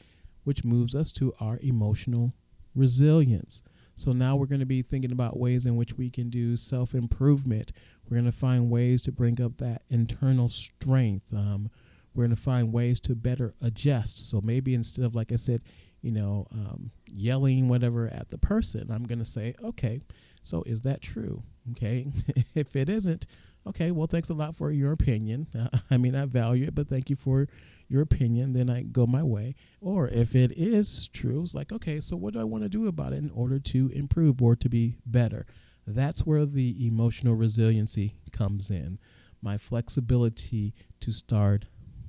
which 0.43 0.63
moves 0.63 0.95
us 0.95 1.11
to 1.13 1.33
our 1.39 1.59
emotional 1.61 2.33
resilience. 2.75 3.61
So 3.95 4.11
now 4.11 4.35
we're 4.35 4.45
going 4.45 4.59
to 4.59 4.65
be 4.65 4.81
thinking 4.81 5.11
about 5.11 5.39
ways 5.39 5.65
in 5.65 5.75
which 5.75 5.97
we 5.97 6.09
can 6.09 6.29
do 6.29 6.55
self 6.55 6.93
improvement. 6.93 7.71
We're 8.07 8.15
going 8.15 8.25
to 8.25 8.37
find 8.37 8.69
ways 8.69 9.01
to 9.03 9.11
bring 9.11 9.41
up 9.41 9.57
that 9.57 9.83
internal 9.89 10.49
strength. 10.49 11.33
Um, 11.33 11.69
we're 12.13 12.23
going 12.25 12.35
to 12.35 12.41
find 12.41 12.71
ways 12.71 12.99
to 13.01 13.15
better 13.15 13.53
adjust. 13.61 14.29
So 14.29 14.41
maybe 14.41 14.73
instead 14.73 15.05
of, 15.05 15.15
like 15.15 15.31
I 15.31 15.35
said, 15.35 15.61
you 16.01 16.11
know, 16.11 16.47
um, 16.51 16.91
yelling 17.07 17.67
whatever 17.67 18.07
at 18.07 18.29
the 18.29 18.37
person, 18.37 18.91
I'm 18.91 19.03
going 19.03 19.19
to 19.19 19.25
say, 19.25 19.55
okay, 19.63 20.01
so 20.43 20.63
is 20.63 20.81
that 20.81 21.01
true? 21.01 21.43
Okay. 21.71 22.07
if 22.55 22.75
it 22.75 22.89
isn't, 22.89 23.25
okay, 23.67 23.91
well, 23.91 24.07
thanks 24.07 24.29
a 24.29 24.33
lot 24.33 24.55
for 24.55 24.71
your 24.71 24.91
opinion. 24.91 25.47
Uh, 25.57 25.77
I 25.91 25.97
mean, 25.97 26.15
I 26.15 26.25
value 26.25 26.67
it, 26.67 26.75
but 26.75 26.87
thank 26.87 27.09
you 27.09 27.15
for 27.15 27.47
your 27.87 28.01
opinion. 28.01 28.53
Then 28.53 28.69
I 28.69 28.83
go 28.83 29.05
my 29.05 29.23
way. 29.23 29.55
Or 29.81 30.07
if 30.07 30.35
it 30.35 30.51
is 30.55 31.07
true, 31.09 31.41
it's 31.41 31.55
like, 31.55 31.71
okay, 31.71 31.99
so 31.99 32.15
what 32.15 32.33
do 32.33 32.39
I 32.39 32.45
want 32.45 32.63
to 32.63 32.69
do 32.69 32.87
about 32.87 33.13
it 33.13 33.17
in 33.17 33.31
order 33.31 33.59
to 33.59 33.89
improve 33.93 34.41
or 34.41 34.55
to 34.55 34.69
be 34.69 34.97
better? 35.05 35.45
That's 35.87 36.25
where 36.25 36.45
the 36.45 36.85
emotional 36.85 37.35
resiliency 37.35 38.15
comes 38.31 38.71
in. 38.71 38.99
My 39.41 39.57
flexibility 39.57 40.73
to 41.01 41.11
start 41.11 41.65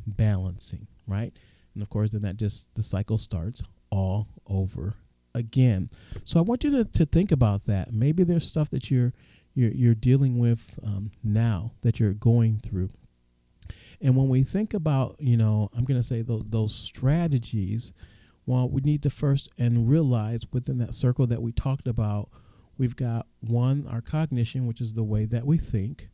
balancing, 0.07 0.87
right? 1.07 1.37
And 1.75 1.83
of 1.83 1.91
course, 1.91 2.13
then 2.13 2.23
that 2.23 2.39
just 2.39 2.75
the 2.75 2.83
cycle 2.83 3.19
starts 3.19 3.63
all 3.91 4.29
over 4.47 4.95
again. 5.35 5.91
So 6.25 6.39
I 6.39 6.43
want 6.43 6.65
you 6.65 6.71
to, 6.71 6.85
to 6.85 7.05
think 7.05 7.31
about 7.31 7.67
that. 7.67 7.93
Maybe 7.93 8.25
there's 8.25 8.47
stuff 8.47 8.71
that 8.71 8.91
you're 8.91 9.13
you're, 9.55 9.73
you're 9.73 9.95
dealing 9.95 10.39
with 10.39 10.79
um, 10.85 11.11
now 11.25 11.73
that 11.81 11.99
you're 11.99 12.13
going 12.13 12.59
through. 12.59 12.91
And 14.01 14.17
when 14.17 14.29
we 14.29 14.43
think 14.43 14.75
about, 14.75 15.17
you 15.19 15.37
know, 15.37 15.71
I'm 15.77 15.85
going 15.85 15.99
to 15.99 16.07
say 16.07 16.23
those, 16.23 16.45
those 16.51 16.75
strategies, 16.75 17.93
well, 18.45 18.69
we 18.69 18.81
need 18.83 19.03
to 19.03 19.11
first 19.11 19.49
and 19.59 19.89
realize 19.89 20.45
within 20.53 20.79
that 20.79 20.95
circle 20.95 21.27
that 21.29 21.43
we 21.43 21.53
talked 21.53 21.89
about, 21.89 22.29
we've 22.79 22.97
got 22.97 23.27
one, 23.41 23.87
our 23.89 24.01
cognition, 24.01 24.67
which 24.67 24.81
is 24.81 24.95
the 24.95 25.05
way 25.05 25.25
that 25.25 25.47
we 25.47 25.59
think. 25.59 26.09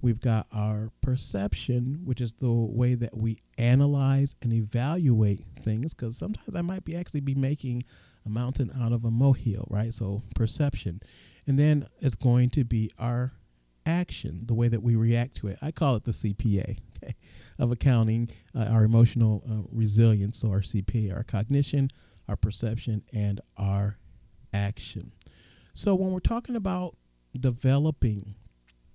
We've 0.00 0.20
got 0.20 0.46
our 0.52 0.90
perception, 1.00 2.00
which 2.04 2.20
is 2.20 2.34
the 2.34 2.50
way 2.50 2.94
that 2.94 3.16
we 3.16 3.38
analyze 3.56 4.34
and 4.42 4.52
evaluate 4.52 5.44
things. 5.60 5.94
Because 5.94 6.16
sometimes 6.16 6.56
I 6.56 6.62
might 6.62 6.84
be 6.84 6.96
actually 6.96 7.20
be 7.20 7.36
making 7.36 7.84
a 8.26 8.28
mountain 8.28 8.70
out 8.80 8.92
of 8.92 9.04
a 9.04 9.10
molehill, 9.10 9.66
right? 9.70 9.94
So 9.94 10.22
perception. 10.34 11.00
And 11.46 11.58
then 11.58 11.86
it's 12.00 12.14
going 12.16 12.50
to 12.50 12.64
be 12.64 12.90
our 12.98 13.32
action, 13.86 14.42
the 14.46 14.54
way 14.54 14.68
that 14.68 14.82
we 14.82 14.96
react 14.96 15.36
to 15.36 15.48
it. 15.48 15.58
I 15.62 15.70
call 15.70 15.96
it 15.96 16.04
the 16.04 16.12
CPA 16.12 16.78
of 17.58 17.70
accounting, 17.70 18.30
uh, 18.54 18.64
our 18.64 18.84
emotional 18.84 19.42
uh, 19.48 19.68
resilience, 19.70 20.38
so 20.38 20.50
our 20.50 20.60
CP, 20.60 21.14
our 21.14 21.22
cognition, 21.22 21.90
our 22.28 22.36
perception, 22.36 23.02
and 23.12 23.40
our 23.56 23.98
action. 24.52 25.12
So 25.74 25.94
when 25.94 26.12
we're 26.12 26.20
talking 26.20 26.56
about 26.56 26.96
developing, 27.38 28.34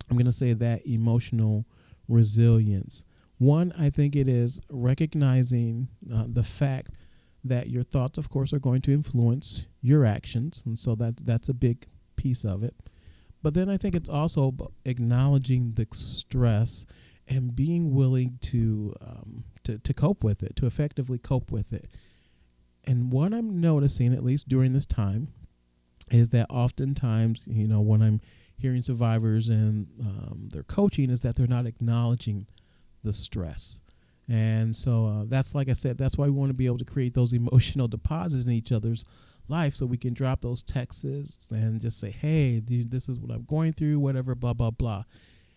I'm 0.10 0.18
going 0.18 0.26
to 0.26 0.32
say 0.32 0.54
that 0.54 0.86
emotional 0.86 1.66
resilience. 2.08 3.04
One, 3.38 3.74
I 3.78 3.90
think 3.90 4.16
it 4.16 4.28
is 4.28 4.60
recognizing 4.70 5.90
uh, 6.14 6.26
the 6.28 6.44
fact 6.44 6.96
that 7.44 7.70
your 7.70 7.84
thoughts, 7.84 8.18
of 8.18 8.30
course, 8.30 8.54
are 8.54 8.60
going 8.60 8.82
to 8.82 8.94
influence 8.94 9.68
your 9.82 10.06
actions, 10.06 10.64
and 10.66 10.78
so 10.78 10.96
that's 10.96 11.22
that's 11.22 11.50
a 11.50 11.54
big 11.54 11.88
piece 12.16 12.44
of 12.44 12.64
it. 12.64 12.76
But 13.44 13.54
then 13.54 13.70
I 13.70 13.78
think 13.78 13.96
it's 13.96 14.10
also 14.10 14.54
acknowledging 14.86 15.74
the 15.74 15.88
stress 15.92 16.86
and 17.28 17.56
being 17.56 17.94
willing 17.94 18.38
to 18.42 18.94
um, 19.02 19.44
to 19.64 19.78
to 19.80 19.94
cope 19.94 20.24
with 20.24 20.44
it, 20.44 20.56
to 20.58 20.66
effectively 20.66 21.18
cope 21.18 21.52
with 21.52 21.74
it. 21.74 21.90
And 22.86 23.12
what 23.12 23.34
I'm 23.34 23.60
noticing, 23.60 24.14
at 24.14 24.24
least 24.24 24.48
during 24.48 24.74
this 24.74 24.86
time, 24.86 25.28
is 26.10 26.30
that 26.30 26.48
oftentimes, 26.50 27.46
you 27.48 27.68
know, 27.68 27.82
when 27.82 28.02
I'm 28.02 28.22
hearing 28.56 28.82
survivors 28.82 29.50
and 29.50 29.88
um, 30.00 30.50
their 30.54 30.64
coaching, 30.64 31.10
is 31.10 31.22
that 31.22 31.36
they're 31.36 31.48
not 31.48 31.66
acknowledging 31.66 32.48
the 33.04 33.14
stress. 33.14 33.82
And 34.30 34.76
so 34.76 35.08
uh, 35.08 35.24
that's 35.26 35.56
like 35.56 35.70
I 35.70 35.74
said, 35.74 35.98
that's 35.98 36.18
why 36.18 36.26
we 36.26 36.32
want 36.32 36.50
to 36.50 36.54
be 36.54 36.66
able 36.66 36.78
to 36.80 36.86
create 36.86 37.14
those 37.14 37.34
emotional 37.42 37.88
deposits 37.88 38.46
in 38.46 38.52
each 38.52 38.72
other's 38.72 39.06
life 39.50 39.76
so 39.76 39.86
we 39.86 39.98
can 39.98 40.14
drop 40.14 40.42
those 40.42 40.62
texts 40.62 41.50
and 41.52 41.82
just 41.82 42.00
say, 42.00 42.12
hey, 42.12 42.60
dude, 42.60 42.92
this 42.92 43.08
is 43.08 43.20
what 43.20 43.32
I'm 43.32 43.44
going 43.44 43.74
through, 43.74 44.00
whatever, 44.00 44.36
blah, 44.36 44.54
blah, 44.54 44.72
blah. 44.72 45.04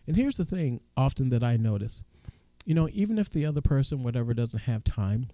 And 0.07 0.17
here's 0.17 0.37
the 0.37 0.45
thing 0.45 0.81
often 0.97 1.29
that 1.29 1.43
I 1.43 1.57
notice 1.57 2.05
you 2.67 2.75
know, 2.75 2.89
even 2.93 3.19
if 3.19 3.31
the 3.31 3.47
other 3.47 3.63
person, 3.63 4.03
whatever, 4.03 4.35
doesn't 4.35 4.61
have 4.61 4.85
time 4.85 5.29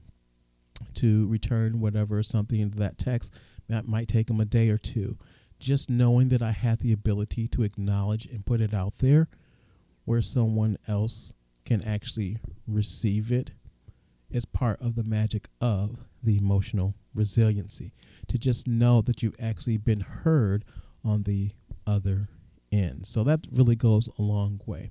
to 0.94 1.26
return 1.26 1.80
whatever 1.80 2.22
something 2.22 2.60
into 2.60 2.78
that 2.78 2.98
text, 2.98 3.32
that 3.68 3.88
might 3.88 4.08
take 4.08 4.28
them 4.28 4.40
a 4.40 4.44
day 4.44 4.70
or 4.70 4.78
two. 4.78 5.18
Just 5.58 5.90
knowing 5.90 6.28
that 6.28 6.42
I 6.42 6.52
had 6.52 6.78
the 6.78 6.92
ability 6.92 7.48
to 7.48 7.62
acknowledge 7.62 8.26
and 8.26 8.46
put 8.46 8.60
it 8.60 8.72
out 8.72 8.98
there 8.98 9.28
where 10.04 10.22
someone 10.22 10.78
else 10.86 11.32
can 11.64 11.82
actually 11.82 12.38
receive 12.66 13.32
it 13.32 13.52
is 14.30 14.44
part 14.44 14.80
of 14.80 14.94
the 14.94 15.02
magic 15.02 15.48
of 15.60 16.04
the 16.22 16.36
emotional 16.36 16.94
resiliency 17.14 17.92
to 18.28 18.38
just 18.38 18.66
know 18.66 19.00
that 19.00 19.22
you've 19.22 19.36
actually 19.40 19.76
been 19.76 20.00
heard 20.00 20.64
on 21.04 21.22
the 21.22 21.52
other 21.86 22.28
end. 22.72 23.06
So 23.06 23.24
that 23.24 23.46
really 23.50 23.76
goes 23.76 24.08
a 24.18 24.22
long 24.22 24.60
way. 24.66 24.90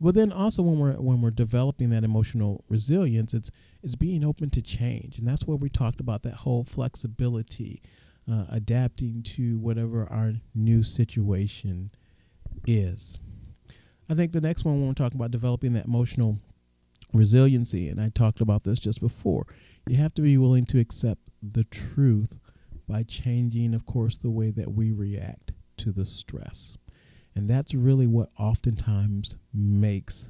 But 0.00 0.14
then 0.14 0.32
also 0.32 0.62
when 0.62 0.78
we're 0.78 0.94
when 0.94 1.20
we're 1.20 1.30
developing 1.30 1.90
that 1.90 2.04
emotional 2.04 2.64
resilience, 2.68 3.32
it's 3.32 3.50
it's 3.82 3.94
being 3.96 4.24
open 4.24 4.50
to 4.50 4.62
change, 4.62 5.18
and 5.18 5.26
that's 5.26 5.46
where 5.46 5.56
we 5.56 5.68
talked 5.68 6.00
about 6.00 6.22
that 6.22 6.34
whole 6.34 6.64
flexibility, 6.64 7.80
uh, 8.30 8.44
adapting 8.50 9.22
to 9.22 9.58
whatever 9.58 10.06
our 10.10 10.34
new 10.54 10.82
situation 10.82 11.90
is. 12.66 13.18
I 14.08 14.14
think 14.14 14.32
the 14.32 14.40
next 14.40 14.64
one 14.64 14.78
when 14.78 14.88
we're 14.88 14.94
talking 14.94 15.18
about 15.18 15.30
developing 15.30 15.72
that 15.74 15.86
emotional 15.86 16.38
resiliency, 17.12 17.88
and 17.88 18.00
I 18.00 18.08
talked 18.08 18.40
about 18.40 18.64
this 18.64 18.80
just 18.80 19.00
before, 19.00 19.46
you 19.86 19.96
have 19.96 20.14
to 20.14 20.22
be 20.22 20.36
willing 20.36 20.66
to 20.66 20.80
accept 20.80 21.30
the 21.42 21.64
truth 21.64 22.38
by 22.88 23.02
changing, 23.04 23.74
of 23.74 23.86
course, 23.86 24.18
the 24.18 24.30
way 24.30 24.50
that 24.50 24.72
we 24.72 24.92
react 24.92 25.52
to 25.78 25.92
the 25.92 26.04
stress. 26.04 26.76
And 27.34 27.48
that's 27.48 27.74
really 27.74 28.06
what 28.06 28.30
oftentimes 28.38 29.36
makes 29.52 30.28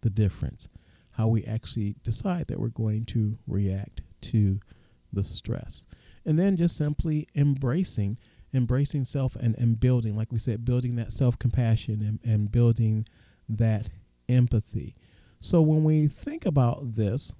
the 0.00 0.10
difference 0.10 0.68
how 1.16 1.26
we 1.26 1.42
actually 1.44 1.96
decide 2.02 2.46
that 2.46 2.60
we're 2.60 2.68
going 2.68 3.02
to 3.02 3.38
react 3.46 4.02
to 4.20 4.60
the 5.12 5.24
stress. 5.24 5.86
And 6.26 6.38
then 6.38 6.56
just 6.56 6.76
simply 6.76 7.26
embracing 7.34 8.18
embracing 8.54 9.04
self 9.04 9.36
and, 9.36 9.56
and 9.58 9.78
building, 9.78 10.16
like 10.16 10.32
we 10.32 10.38
said, 10.38 10.64
building 10.64 10.96
that 10.96 11.12
self 11.12 11.38
compassion 11.38 12.00
and, 12.00 12.32
and 12.32 12.50
building 12.50 13.06
that 13.48 13.88
empathy. 14.28 14.94
So 15.40 15.60
when 15.60 15.84
we 15.84 16.06
think 16.06 16.46
about 16.46 16.94
this, 16.94 17.34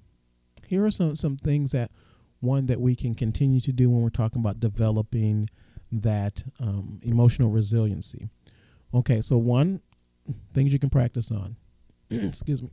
here 0.67 0.85
are 0.85 0.91
some, 0.91 1.15
some 1.15 1.37
things 1.37 1.71
that 1.71 1.91
one 2.39 2.67
that 2.67 2.79
we 2.79 2.95
can 2.95 3.15
continue 3.15 3.59
to 3.61 3.73
do 3.73 3.89
when 3.89 4.01
we're 4.01 4.09
talking 4.09 4.39
about 4.39 4.59
developing 4.59 5.49
that 5.91 6.43
um, 6.59 6.99
emotional 7.01 7.49
resiliency. 7.49 8.29
Okay, 8.93 9.21
so 9.21 9.37
one 9.37 9.81
things 10.53 10.73
you 10.73 10.79
can 10.79 10.89
practice 10.89 11.31
on. 11.31 11.55
Excuse 12.09 12.61
me. 12.61 12.69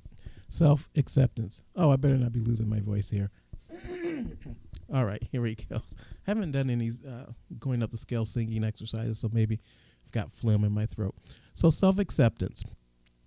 Self 0.49 0.89
acceptance. 0.97 1.63
Oh, 1.75 1.91
I 1.91 1.97
better 1.97 2.17
not 2.17 2.33
be 2.33 2.41
losing 2.41 2.69
my 2.69 2.81
voice 2.81 3.11
here. 3.11 3.31
All 4.93 5.05
right, 5.05 5.23
here 5.33 5.43
we 5.43 5.57
go. 5.57 5.83
Haven't 6.27 6.53
done 6.53 6.71
any 6.71 6.91
uh, 7.07 7.33
going 7.59 7.83
up 7.83 7.91
the 7.91 7.97
scale 7.97 8.25
singing 8.25 8.65
exercises, 8.65 9.19
so 9.19 9.29
maybe 9.33 9.61
I've 10.05 10.13
got 10.13 10.31
phlegm 10.31 10.65
in 10.65 10.73
my 10.73 10.87
throat. 10.87 11.15
So 11.55 11.71
self 11.71 11.99
acceptance. 11.99 12.63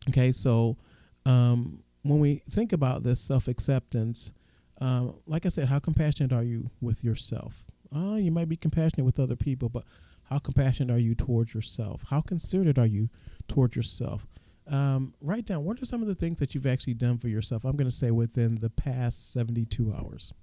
Okay, 0.10 0.32
so 0.32 0.78
um, 1.26 1.84
when 2.04 2.20
we 2.20 2.42
think 2.50 2.72
about 2.72 3.04
this 3.04 3.20
self 3.20 3.48
acceptance, 3.48 4.32
um, 4.80 5.16
like 5.26 5.46
I 5.46 5.50
said, 5.50 5.68
how 5.68 5.80
compassionate 5.80 6.32
are 6.32 6.44
you 6.44 6.70
with 6.80 7.04
yourself? 7.04 7.66
Uh, 7.94 8.16
you 8.16 8.32
might 8.32 8.50
be 8.50 8.56
compassionate 8.56 9.06
with 9.06 9.20
other 9.20 9.36
people, 9.36 9.70
but 9.70 9.84
how 10.30 10.40
compassionate 10.40 10.94
are 10.94 11.00
you 11.00 11.16
towards 11.16 11.54
yourself? 11.54 12.04
How 12.10 12.22
considerate 12.22 12.78
are 12.78 12.86
you 12.86 13.10
towards 13.48 13.76
yourself? 13.76 14.28
Um, 14.70 15.14
write 15.22 15.46
down 15.46 15.64
what 15.64 15.82
are 15.82 15.86
some 15.86 16.02
of 16.02 16.08
the 16.08 16.16
things 16.16 16.40
that 16.40 16.54
you've 16.54 16.68
actually 16.68 16.96
done 16.96 17.18
for 17.18 17.30
yourself. 17.30 17.64
I'm 17.64 17.78
going 17.78 17.90
to 17.90 17.96
say 17.96 18.12
within 18.12 18.56
the 18.56 18.70
past 18.70 19.32
72 19.32 19.94
hours. 19.94 20.34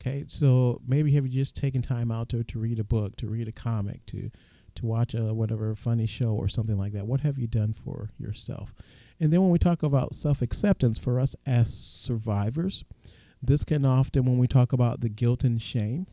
Okay, 0.00 0.24
so 0.28 0.80
maybe 0.86 1.12
have 1.14 1.26
you 1.26 1.32
just 1.32 1.56
taken 1.56 1.82
time 1.82 2.12
out 2.12 2.28
to, 2.28 2.44
to 2.44 2.58
read 2.60 2.78
a 2.78 2.84
book, 2.84 3.16
to 3.16 3.26
read 3.26 3.48
a 3.48 3.52
comic, 3.52 4.06
to 4.06 4.30
to 4.76 4.86
watch 4.86 5.12
a 5.12 5.34
whatever 5.34 5.74
funny 5.74 6.06
show 6.06 6.30
or 6.30 6.46
something 6.46 6.78
like 6.78 6.92
that? 6.92 7.06
What 7.06 7.22
have 7.22 7.36
you 7.36 7.48
done 7.48 7.72
for 7.72 8.10
yourself? 8.16 8.72
And 9.18 9.32
then 9.32 9.40
when 9.40 9.50
we 9.50 9.58
talk 9.58 9.82
about 9.82 10.14
self 10.14 10.40
acceptance 10.40 10.98
for 10.98 11.18
us 11.18 11.34
as 11.44 11.74
survivors, 11.74 12.84
this 13.42 13.64
can 13.64 13.84
often, 13.84 14.24
when 14.24 14.38
we 14.38 14.46
talk 14.46 14.72
about 14.72 15.00
the 15.00 15.08
guilt 15.08 15.42
and 15.42 15.60
shame, 15.60 16.06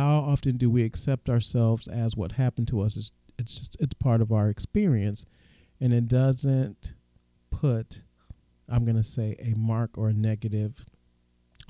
how 0.00 0.18
often 0.20 0.56
do 0.56 0.70
we 0.70 0.82
accept 0.82 1.28
ourselves 1.28 1.86
as 1.86 2.16
what 2.16 2.32
happened 2.32 2.68
to 2.68 2.80
us? 2.80 2.96
is 2.96 3.12
it's 3.38 3.58
just, 3.58 3.76
it's 3.80 3.94
part 3.94 4.20
of 4.20 4.32
our 4.32 4.48
experience. 4.48 5.24
And 5.80 5.92
it 5.92 6.08
doesn't 6.08 6.92
put, 7.50 8.02
I'm 8.68 8.84
going 8.84 8.96
to 8.96 9.02
say, 9.02 9.36
a 9.38 9.56
mark 9.56 9.96
or 9.96 10.08
a 10.08 10.12
negative 10.12 10.84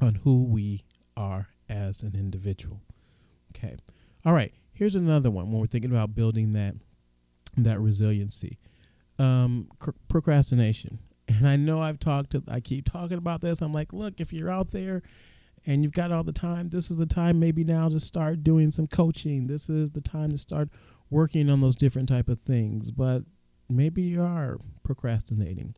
on 0.01 0.17
who 0.17 0.45
we 0.45 0.85
are 1.17 1.49
as 1.69 2.03
an 2.03 2.13
individual. 2.15 2.83
Okay. 3.55 3.77
All 4.25 4.33
right. 4.33 4.53
Here's 4.73 4.95
another 4.95 5.31
one 5.31 5.51
when 5.51 5.61
we're 5.61 5.67
thinking 5.67 5.91
about 5.91 6.15
building 6.15 6.53
that 6.55 6.77
that 7.57 7.81
resiliency. 7.81 8.59
Um, 9.19 9.69
cr- 9.79 9.91
procrastination. 10.09 11.01
And 11.29 11.49
I 11.49 11.57
know 11.57 11.81
I've 11.81 11.99
talked 11.99 12.31
to, 12.31 12.43
I 12.49 12.61
keep 12.61 12.91
talking 12.91 13.19
about 13.19 13.41
this. 13.41 13.61
I'm 13.61 13.75
like, 13.75 13.93
look, 13.93 14.21
if 14.21 14.33
you're 14.33 14.51
out 14.51 14.71
there 14.71 15.03
and 15.67 15.83
you've 15.83 15.93
got 15.93 16.13
all 16.13 16.25
the 16.25 16.33
time, 16.33 16.71
this 16.71 16.91
is 16.91 16.97
the 16.97 17.07
time 17.07 17.39
maybe 17.39 17.65
now 17.65 17.89
to 17.89 18.01
start 18.01 18.43
doing 18.43 18.71
some 18.71 18.87
coaching. 18.87 19.47
This 19.47 19.69
is 19.69 19.91
the 19.91 20.01
time 20.01 20.31
to 20.31 20.39
start 20.39 20.69
working 21.11 21.51
on 21.51 21.61
those 21.61 21.77
different 21.77 22.09
type 22.09 22.29
of 22.29 22.41
things. 22.41 22.91
But 22.91 23.25
maybe 23.69 24.03
you 24.03 24.23
are 24.23 24.59
procrastinating. 24.83 25.75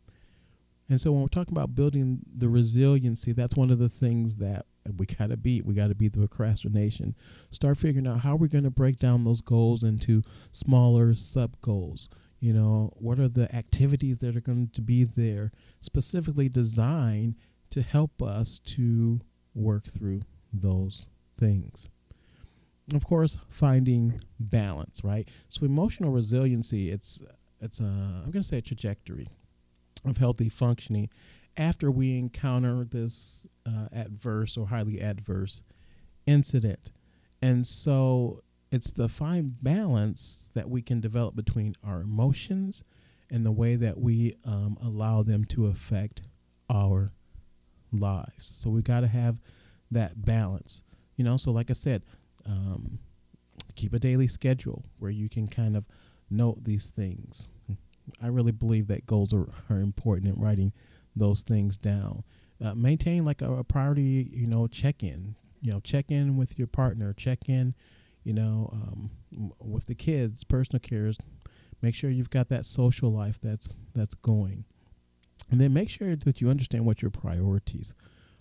And 0.88 1.01
so 1.01 1.11
when 1.12 1.23
we're 1.23 1.29
talking 1.29 1.57
about 1.57 1.75
building 1.75 2.21
the 2.35 2.49
resiliency, 2.49 3.33
that's 3.33 3.57
one 3.57 3.71
of 3.71 3.79
the 3.79 3.88
things 3.88 4.37
that 4.37 4.66
we 4.97 5.07
got 5.07 5.31
to 5.31 5.37
beat. 5.37 5.64
We 5.64 5.75
got 5.75 5.88
to 5.88 5.95
beat 5.95 6.12
the 6.12 6.18
procrastination. 6.18 7.14
Start 7.51 7.79
figuring 7.79 8.07
out 8.07 8.21
how 8.21 8.37
we're 8.37 8.49
going 8.49 8.64
to 8.64 8.71
break 8.71 8.99
down 8.99 9.25
those 9.25 9.40
goals 9.40 9.83
into 9.83 10.23
smaller 10.51 11.14
sub 11.14 11.61
goals. 11.61 12.09
You 12.40 12.53
know, 12.53 12.92
what 12.97 13.18
are 13.21 13.29
the 13.29 13.55
activities 13.55 14.18
that 14.18 14.37
are 14.37 14.40
going 14.40 14.71
to 14.73 14.83
be 14.83 15.05
there 15.05 15.53
specifically 15.81 16.49
designed 16.49 17.37
to 17.71 17.83
help 17.83 18.21
us 18.21 18.59
to 18.59 19.21
work 19.54 19.84
through 19.84 20.22
those 20.52 21.06
things? 21.38 21.88
Of 22.92 23.04
course, 23.04 23.38
finding 23.48 24.20
balance, 24.38 25.02
right? 25.04 25.28
So 25.48 25.64
emotional 25.64 26.10
resiliency, 26.10 26.90
it's 26.90 27.20
it's 27.60 27.80
a 27.80 27.84
I'm 27.84 28.30
going 28.30 28.42
to 28.42 28.42
say 28.42 28.58
a 28.58 28.62
trajectory 28.62 29.28
of 30.04 30.18
healthy 30.18 30.48
functioning 30.48 31.08
after 31.56 31.90
we 31.90 32.18
encounter 32.18 32.84
this 32.84 33.46
uh, 33.66 33.88
adverse 33.92 34.56
or 34.56 34.68
highly 34.68 35.00
adverse 35.00 35.62
incident. 36.26 36.90
And 37.40 37.66
so 37.66 38.42
it's 38.70 38.92
the 38.92 39.08
fine 39.08 39.56
balance 39.60 40.50
that 40.54 40.70
we 40.70 40.82
can 40.82 41.00
develop 41.00 41.36
between 41.36 41.76
our 41.84 42.00
emotions 42.00 42.82
and 43.30 43.44
the 43.44 43.52
way 43.52 43.76
that 43.76 43.98
we 43.98 44.36
um, 44.44 44.76
allow 44.82 45.22
them 45.22 45.44
to 45.44 45.66
affect 45.66 46.22
our 46.70 47.12
lives. 47.92 48.50
So 48.55 48.70
we 48.70 48.83
got 48.83 49.00
to 49.00 49.09
have 49.09 49.38
that 49.90 50.24
balance, 50.24 50.83
you 51.16 51.24
know. 51.24 51.37
So, 51.37 51.52
like 51.52 51.70
I 51.70 51.74
said, 51.74 52.02
um, 52.46 52.98
keep 53.74 53.92
a 53.92 53.98
daily 53.98 54.26
schedule 54.26 54.85
where 54.98 55.11
you 55.11 55.28
can 55.28 55.48
kind 55.48 55.76
of 55.76 55.85
note 56.31 56.64
these 56.64 56.90
things. 56.90 57.48
I 58.20 58.26
really 58.28 58.52
believe 58.52 58.88
that 58.88 59.07
goals 59.07 59.33
are, 59.33 59.48
are 59.70 59.81
important 59.81 60.35
in 60.35 60.40
writing 60.42 60.72
those 61.14 61.42
things 61.42 61.76
down. 61.76 62.24
Uh, 62.62 62.74
maintain 62.74 63.24
like 63.24 63.42
a, 63.42 63.52
a 63.52 63.64
priority, 63.64 64.31
you 64.33 64.46
know, 64.46 64.66
check 64.66 65.02
in. 65.02 65.37
You 65.61 65.72
know, 65.72 65.81
check 65.81 66.11
in 66.11 66.37
with 66.37 66.59
your 66.59 66.66
partner. 66.66 67.12
Check 67.12 67.48
in, 67.48 67.74
you 68.24 68.33
know, 68.33 68.68
um, 68.72 69.11
with 69.61 69.87
the 69.87 69.94
kids. 69.94 70.42
Personal 70.42 70.81
cares. 70.81 71.18
Make 71.81 71.94
sure 71.94 72.11
you've 72.11 72.31
got 72.31 72.48
that 72.48 72.64
social 72.64 73.12
life 73.12 73.40
that's 73.40 73.74
that's 73.94 74.14
going, 74.14 74.64
and 75.52 75.60
then 75.60 75.72
make 75.72 75.90
sure 75.90 76.16
that 76.16 76.40
you 76.40 76.48
understand 76.48 76.86
what 76.86 77.02
your 77.02 77.10
priorities 77.10 77.94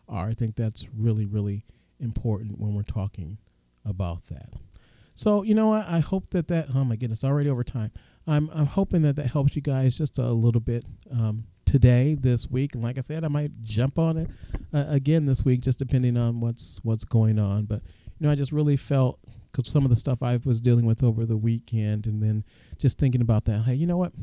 are. 0.07 0.29
I 0.29 0.33
think 0.33 0.55
that's 0.55 0.87
really 0.97 1.25
really 1.25 1.65
important 1.99 2.57
when 2.57 2.73
we're 2.73 2.81
talking 2.83 3.37
about 3.85 4.25
that. 4.27 4.49
So 5.13 5.43
you 5.43 5.53
know, 5.53 5.73
I, 5.73 5.97
I 5.97 5.99
hope 5.99 6.31
that 6.31 6.47
that 6.47 6.69
oh 6.73 6.83
my 6.83 6.95
goodness, 6.95 7.23
already 7.23 7.49
over 7.49 7.63
time. 7.63 7.91
I'm 8.25 8.49
I'm 8.53 8.65
hoping 8.65 9.01
that 9.03 9.17
that 9.17 9.27
helps 9.27 9.55
you 9.55 9.61
guys 9.61 9.97
just 9.97 10.17
a 10.17 10.29
little 10.29 10.61
bit 10.61 10.85
um, 11.11 11.43
today, 11.65 12.15
this 12.19 12.49
week, 12.49 12.75
and 12.75 12.83
like 12.83 12.97
I 12.97 13.01
said, 13.01 13.23
I 13.23 13.27
might 13.27 13.51
jump 13.63 13.99
on 13.99 14.17
it 14.17 14.29
uh, 14.73 14.85
again 14.87 15.25
this 15.25 15.43
week, 15.43 15.61
just 15.61 15.79
depending 15.79 16.17
on 16.17 16.39
what's 16.39 16.79
what's 16.83 17.03
going 17.03 17.39
on. 17.39 17.65
But 17.65 17.81
you 18.19 18.25
know, 18.25 18.31
I 18.31 18.35
just 18.35 18.51
really 18.51 18.77
felt 18.77 19.19
because 19.51 19.69
some 19.69 19.83
of 19.83 19.89
the 19.89 19.95
stuff 19.97 20.23
I 20.23 20.39
was 20.45 20.61
dealing 20.61 20.85
with 20.85 21.03
over 21.03 21.25
the 21.25 21.37
weekend, 21.37 22.07
and 22.07 22.23
then 22.23 22.45
just 22.77 22.97
thinking 22.97 23.21
about 23.21 23.45
that. 23.45 23.63
Hey, 23.63 23.73
you 23.75 23.85
know 23.85 23.97
what? 23.97 24.13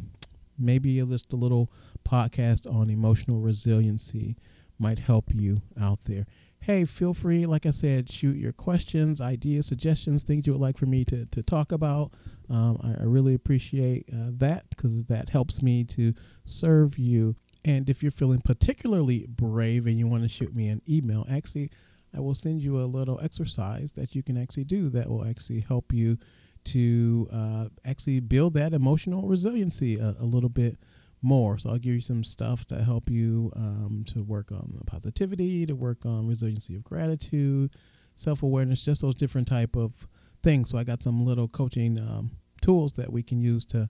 Maybe 0.59 1.01
just 1.01 1.33
a 1.33 1.37
little 1.37 1.71
podcast 2.05 2.73
on 2.73 2.91
emotional 2.91 3.41
resiliency 3.41 4.37
might 4.79 5.01
help 5.01 5.35
you 5.35 5.63
out 5.81 6.05
there 6.05 6.27
hey, 6.61 6.85
feel 6.85 7.15
free, 7.15 7.47
like 7.47 7.67
I 7.67 7.71
said, 7.71 8.11
shoot 8.11 8.37
your 8.37 8.53
questions, 8.53 9.21
ideas, 9.21 9.67
suggestions, 9.67 10.23
things 10.23 10.47
you 10.47 10.53
would 10.53 10.61
like 10.61 10.77
for 10.77 10.87
me 10.87 11.05
to, 11.07 11.27
to 11.27 11.43
talk 11.43 11.73
about. 11.73 12.13
Um, 12.51 12.79
I, 12.83 13.03
I, 13.03 13.05
really 13.05 13.35
appreciate 13.35 14.09
uh, 14.13 14.31
that 14.39 14.69
because 14.71 15.05
that 15.05 15.31
helps 15.31 15.63
me 15.63 15.85
to 15.85 16.15
serve 16.45 16.99
you. 16.99 17.37
And 17.65 17.91
if 17.91 18.03
you're 18.03 18.13
feeling 18.13 18.41
particularly 18.41 19.27
brave 19.29 19.87
and 19.87 19.99
you 19.99 20.07
want 20.07 20.23
to 20.23 20.29
shoot 20.29 20.55
me 20.55 20.69
an 20.69 20.81
email, 20.89 21.27
actually, 21.31 21.71
I 22.15 22.21
will 22.21 22.35
send 22.35 22.63
you 22.63 22.81
a 22.81 22.87
little 22.87 23.21
exercise 23.23 23.93
that 23.93 24.15
you 24.15 24.23
can 24.23 24.39
actually 24.39 24.65
do 24.65 24.89
that 24.91 25.11
will 25.11 25.27
actually 25.27 25.61
help 25.61 25.93
you 25.93 26.19
to 26.65 27.29
uh, 27.33 27.67
actually 27.85 28.21
build 28.21 28.55
that 28.55 28.73
emotional 28.73 29.29
resiliency 29.29 29.99
a, 29.99 30.15
a 30.21 30.25
little 30.25 30.49
bit 30.49 30.79
more. 31.23 31.59
So 31.59 31.71
I'll 31.71 31.79
give 31.79 31.95
you 31.95 32.01
some 32.01 32.25
stuff 32.25 32.65
to 32.67 32.83
help 32.85 33.11
you 33.11 33.51
um, 33.57 34.05
to 34.09 34.23
work 34.23 34.53
on 34.53 34.75
the 34.79 34.85
positivity, 34.85 35.67
to 35.67 35.75
work 35.75 36.05
on 36.07 36.29
resiliency 36.29 36.75
of 36.77 36.85
gratitude, 36.85 37.75
self 38.15 38.43
awareness, 38.43 38.85
just 38.85 39.03
those 39.03 39.15
different 39.15 39.49
type 39.49 39.77
of 39.77 40.07
things. 40.43 40.71
So 40.71 40.79
I 40.79 40.85
got 40.85 41.03
some 41.03 41.25
little 41.25 41.49
coaching 41.49 41.99
um, 41.99 42.33
tools 42.61 42.93
that 42.95 43.13
we 43.13 43.23
can 43.23 43.41
use 43.41 43.65
to 43.67 43.89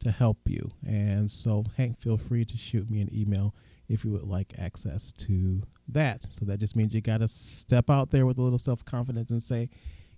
to 0.00 0.10
help 0.10 0.38
you. 0.46 0.70
And 0.86 1.30
so, 1.30 1.64
Hank, 1.76 1.98
feel 1.98 2.16
free 2.16 2.44
to 2.46 2.56
shoot 2.56 2.90
me 2.90 3.02
an 3.02 3.08
email 3.12 3.54
if 3.88 4.04
you 4.04 4.12
would 4.12 4.22
like 4.22 4.54
access 4.58 5.12
to 5.12 5.62
that. 5.88 6.22
So 6.32 6.44
that 6.46 6.58
just 6.58 6.74
means 6.74 6.94
you 6.94 7.00
got 7.00 7.20
to 7.20 7.28
step 7.28 7.90
out 7.90 8.10
there 8.10 8.24
with 8.24 8.38
a 8.38 8.42
little 8.42 8.58
self 8.58 8.84
confidence 8.84 9.30
and 9.30 9.42
say, 9.42 9.68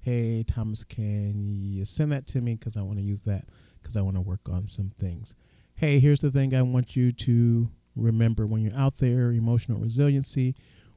"Hey, 0.02 0.44
Thomas, 0.44 0.84
can 0.84 1.46
you 1.46 1.84
send 1.84 2.12
that 2.12 2.26
to 2.28 2.40
me? 2.40 2.54
Because 2.54 2.76
I 2.76 2.82
want 2.82 2.98
to 2.98 3.04
use 3.04 3.22
that 3.22 3.46
because 3.80 3.96
I 3.96 4.02
want 4.02 4.16
to 4.16 4.20
work 4.20 4.48
on 4.48 4.66
some 4.68 4.92
things." 4.98 5.34
hey, 5.82 5.98
here's 5.98 6.20
the 6.20 6.30
thing 6.30 6.54
I 6.54 6.62
want 6.62 6.94
you 6.94 7.10
to 7.10 7.68
remember 7.96 8.46
when 8.46 8.62
you're 8.62 8.78
out 8.78 8.98
there 8.98 9.32
emotional 9.32 9.80
resiliency, 9.80 10.54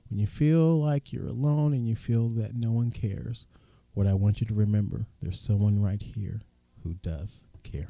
when 0.10 0.20
you 0.20 0.28
feel 0.28 0.80
like 0.80 1.12
you're 1.12 1.28
alone 1.28 1.74
and 1.74 1.88
you 1.88 1.96
feel 1.96 2.30
that 2.30 2.54
no 2.56 2.72
one 2.72 2.92
cares, 2.92 3.48
what 3.96 4.06
I 4.06 4.14
want 4.14 4.42
you 4.42 4.48
to 4.48 4.54
remember 4.54 5.08
there's 5.22 5.40
someone 5.40 5.82
right 5.82 6.02
here 6.02 6.42
who 6.84 6.94
does 6.94 7.46
care. 7.64 7.90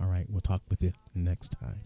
All 0.00 0.06
right, 0.06 0.24
we'll 0.30 0.40
talk 0.40 0.62
with 0.70 0.82
you 0.82 0.92
next 1.14 1.56
time. 1.60 1.80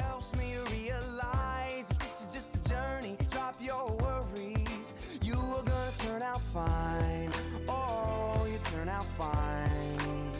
helps 0.00 0.34
me 0.36 0.56
realize 0.70 1.88
this 2.00 2.26
is 2.26 2.34
just 2.34 2.63
a. 3.04 3.16
Drop 3.30 3.56
your 3.60 3.86
worries. 3.96 4.94
You 5.22 5.34
are 5.34 5.62
gonna 5.62 5.90
turn 5.98 6.22
out 6.22 6.40
fine. 6.40 7.30
Oh, 7.68 8.46
you 8.50 8.58
turn 8.72 8.88
out 8.88 9.04
fine. 9.18 10.32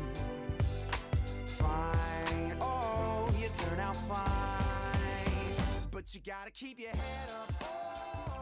Fine. 1.46 2.56
Oh, 2.60 3.30
you 3.40 3.48
turn 3.58 3.80
out 3.80 3.96
fine. 4.08 4.20
But 5.90 6.14
you 6.14 6.20
gotta 6.26 6.50
keep 6.50 6.80
your 6.80 6.90
head 6.90 7.28
up. 7.40 7.52
Oh. 7.62 8.33